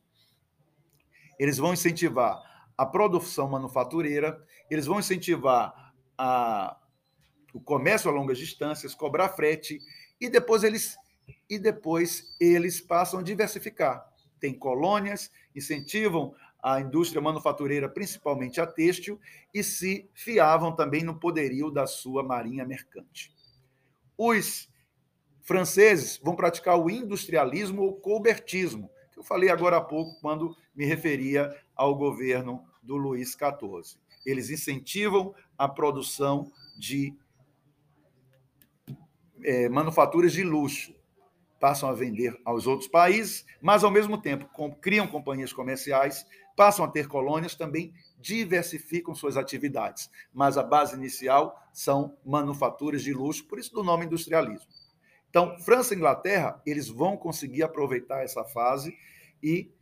eles 1.38 1.58
vão 1.58 1.72
incentivar 1.72 2.38
a 2.76 2.84
produção 2.84 3.48
manufatureira, 3.48 4.42
eles 4.70 4.86
vão 4.86 4.98
incentivar 4.98 5.92
a, 6.16 6.76
o 7.52 7.60
comércio 7.60 8.10
a 8.10 8.12
longas 8.12 8.38
distâncias, 8.38 8.94
cobrar 8.94 9.28
frete, 9.30 9.78
e 10.20 10.28
depois 10.28 10.64
eles 10.64 10.96
e 11.48 11.58
depois 11.58 12.36
eles 12.40 12.80
passam 12.80 13.20
a 13.20 13.22
diversificar. 13.22 14.04
Tem 14.40 14.52
colônias, 14.52 15.30
incentivam 15.54 16.34
a 16.62 16.80
indústria 16.80 17.20
manufatureira, 17.20 17.88
principalmente 17.88 18.60
a 18.60 18.66
têxtil, 18.66 19.18
e 19.52 19.62
se 19.62 20.08
fiavam 20.14 20.74
também 20.74 21.02
no 21.02 21.18
poderio 21.18 21.70
da 21.70 21.86
sua 21.86 22.22
marinha 22.22 22.64
mercante. 22.64 23.32
Os 24.16 24.68
franceses 25.42 26.20
vão 26.22 26.36
praticar 26.36 26.78
o 26.78 26.90
industrialismo 26.90 27.82
ou 27.82 27.94
colbertismo, 27.94 28.90
que 29.12 29.18
eu 29.18 29.24
falei 29.24 29.48
agora 29.48 29.78
há 29.78 29.80
pouco 29.80 30.20
quando 30.20 30.54
me 30.74 30.84
referia 30.84 31.54
ao 31.74 31.94
governo 31.94 32.64
do 32.82 32.96
Luís 32.96 33.30
XIV. 33.30 33.98
Eles 34.24 34.50
incentivam 34.50 35.34
a 35.56 35.68
produção 35.68 36.52
de 36.78 37.14
é, 39.42 39.68
manufaturas 39.68 40.32
de 40.32 40.42
luxo, 40.42 40.94
passam 41.58 41.88
a 41.88 41.92
vender 41.92 42.38
aos 42.44 42.66
outros 42.66 42.88
países, 42.88 43.44
mas, 43.60 43.84
ao 43.84 43.90
mesmo 43.90 44.20
tempo, 44.20 44.48
criam 44.80 45.06
companhias 45.06 45.52
comerciais, 45.52 46.26
passam 46.60 46.84
a 46.84 46.88
ter 46.88 47.08
colônias, 47.08 47.54
também 47.54 47.90
diversificam 48.18 49.14
suas 49.14 49.38
atividades. 49.38 50.10
Mas 50.30 50.58
a 50.58 50.62
base 50.62 50.94
inicial 50.94 51.58
são 51.72 52.18
manufaturas 52.22 53.02
de 53.02 53.14
luxo, 53.14 53.46
por 53.46 53.58
isso 53.58 53.72
do 53.72 53.82
nome 53.82 54.04
industrialismo. 54.04 54.68
Então, 55.30 55.58
França 55.60 55.94
e 55.94 55.96
Inglaterra, 55.96 56.60
eles 56.66 56.90
vão 56.90 57.16
conseguir 57.16 57.62
aproveitar 57.62 58.22
essa 58.22 58.44
fase 58.44 58.94
e 59.42 59.72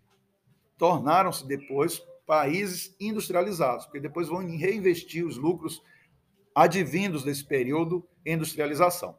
tornaram-se 0.77 1.45
depois 1.49 2.01
países 2.25 2.95
industrializados, 3.01 3.87
porque 3.87 3.99
depois 3.99 4.29
vão 4.29 4.47
reinvestir 4.47 5.27
os 5.27 5.37
lucros 5.37 5.83
advindos 6.55 7.25
desse 7.25 7.45
período 7.45 8.09
em 8.25 8.35
industrialização. 8.35 9.19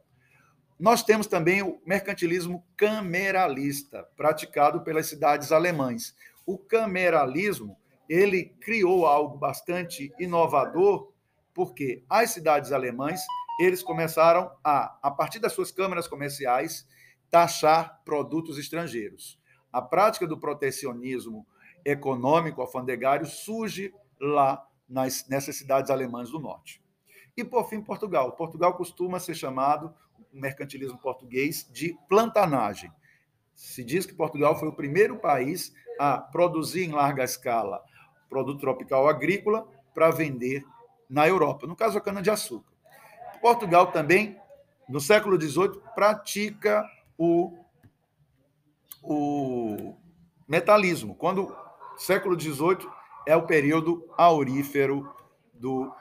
Nós 0.79 1.03
temos 1.03 1.27
também 1.27 1.61
o 1.61 1.81
mercantilismo 1.85 2.65
cameralista, 2.77 4.07
praticado 4.15 4.79
pelas 4.81 5.07
cidades 5.07 5.51
alemãs. 5.51 6.15
O 6.49 6.57
cameralismo, 6.57 7.77
ele 8.09 8.45
criou 8.59 9.05
algo 9.05 9.37
bastante 9.37 10.11
inovador, 10.17 11.13
porque 11.53 12.03
as 12.09 12.31
cidades 12.31 12.71
alemãs, 12.71 13.21
eles 13.61 13.83
começaram 13.83 14.49
a, 14.63 14.97
a 14.99 15.11
partir 15.11 15.37
das 15.37 15.53
suas 15.53 15.71
câmaras 15.71 16.07
comerciais, 16.07 16.87
taxar 17.29 18.01
produtos 18.03 18.57
estrangeiros. 18.57 19.39
A 19.71 19.79
prática 19.79 20.25
do 20.25 20.39
protecionismo 20.39 21.45
econômico 21.85 22.61
alfandegário 22.61 23.27
surge 23.27 23.93
lá 24.19 24.67
nas, 24.89 25.27
nessas 25.29 25.55
cidades 25.55 25.91
alemãs 25.91 26.31
do 26.31 26.39
norte. 26.39 26.81
E, 27.37 27.43
por 27.43 27.69
fim, 27.69 27.79
Portugal. 27.79 28.31
Portugal 28.31 28.75
costuma 28.75 29.19
ser 29.19 29.35
chamado, 29.35 29.93
o 30.33 30.39
mercantilismo 30.39 30.97
português, 30.97 31.69
de 31.71 31.95
plantanagem. 32.09 32.91
Se 33.59 33.83
diz 33.83 34.05
que 34.05 34.13
Portugal 34.13 34.57
foi 34.57 34.69
o 34.69 34.73
primeiro 34.73 35.17
país 35.17 35.73
a 35.99 36.17
produzir 36.17 36.85
em 36.85 36.93
larga 36.93 37.25
escala 37.25 37.83
produto 38.29 38.61
tropical 38.61 39.05
agrícola 39.05 39.67
para 39.93 40.11
vender 40.11 40.63
na 41.09 41.27
Europa, 41.27 41.67
no 41.67 41.75
caso 41.75 41.97
a 41.97 42.01
cana-de-açúcar. 42.01 42.71
Portugal 43.41 43.91
também, 43.91 44.39
no 44.87 45.01
século 45.01 45.39
XVIII, 45.39 45.81
pratica 45.93 46.89
o, 47.17 47.57
o 49.03 49.93
metalismo, 50.47 51.13
quando 51.13 51.53
século 51.97 52.39
XVIII 52.39 52.87
é 53.27 53.35
o 53.35 53.45
período 53.45 54.09
aurífero 54.17 55.13
do, 55.53 55.93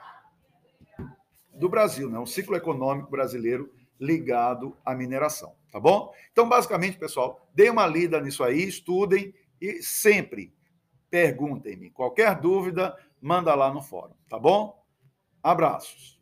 do 1.53 1.67
Brasil, 1.67 2.09
né? 2.09 2.17
um 2.17 2.25
ciclo 2.25 2.55
econômico 2.55 3.11
brasileiro 3.11 3.69
ligado 3.99 4.77
à 4.85 4.95
mineração, 4.95 5.53
tá 5.71 5.79
bom? 5.79 6.13
Então, 6.31 6.47
basicamente, 6.47 6.97
pessoal, 6.97 7.47
deem 7.53 7.69
uma 7.69 7.87
lida 7.87 8.19
nisso 8.19 8.43
aí, 8.43 8.67
estudem 8.67 9.33
e 9.61 9.81
sempre 9.81 10.53
perguntem-me. 11.09 11.89
Qualquer 11.89 12.39
dúvida, 12.39 12.95
manda 13.21 13.53
lá 13.55 13.73
no 13.73 13.81
fórum, 13.81 14.15
tá 14.27 14.37
bom? 14.39 14.83
Abraços. 15.41 16.18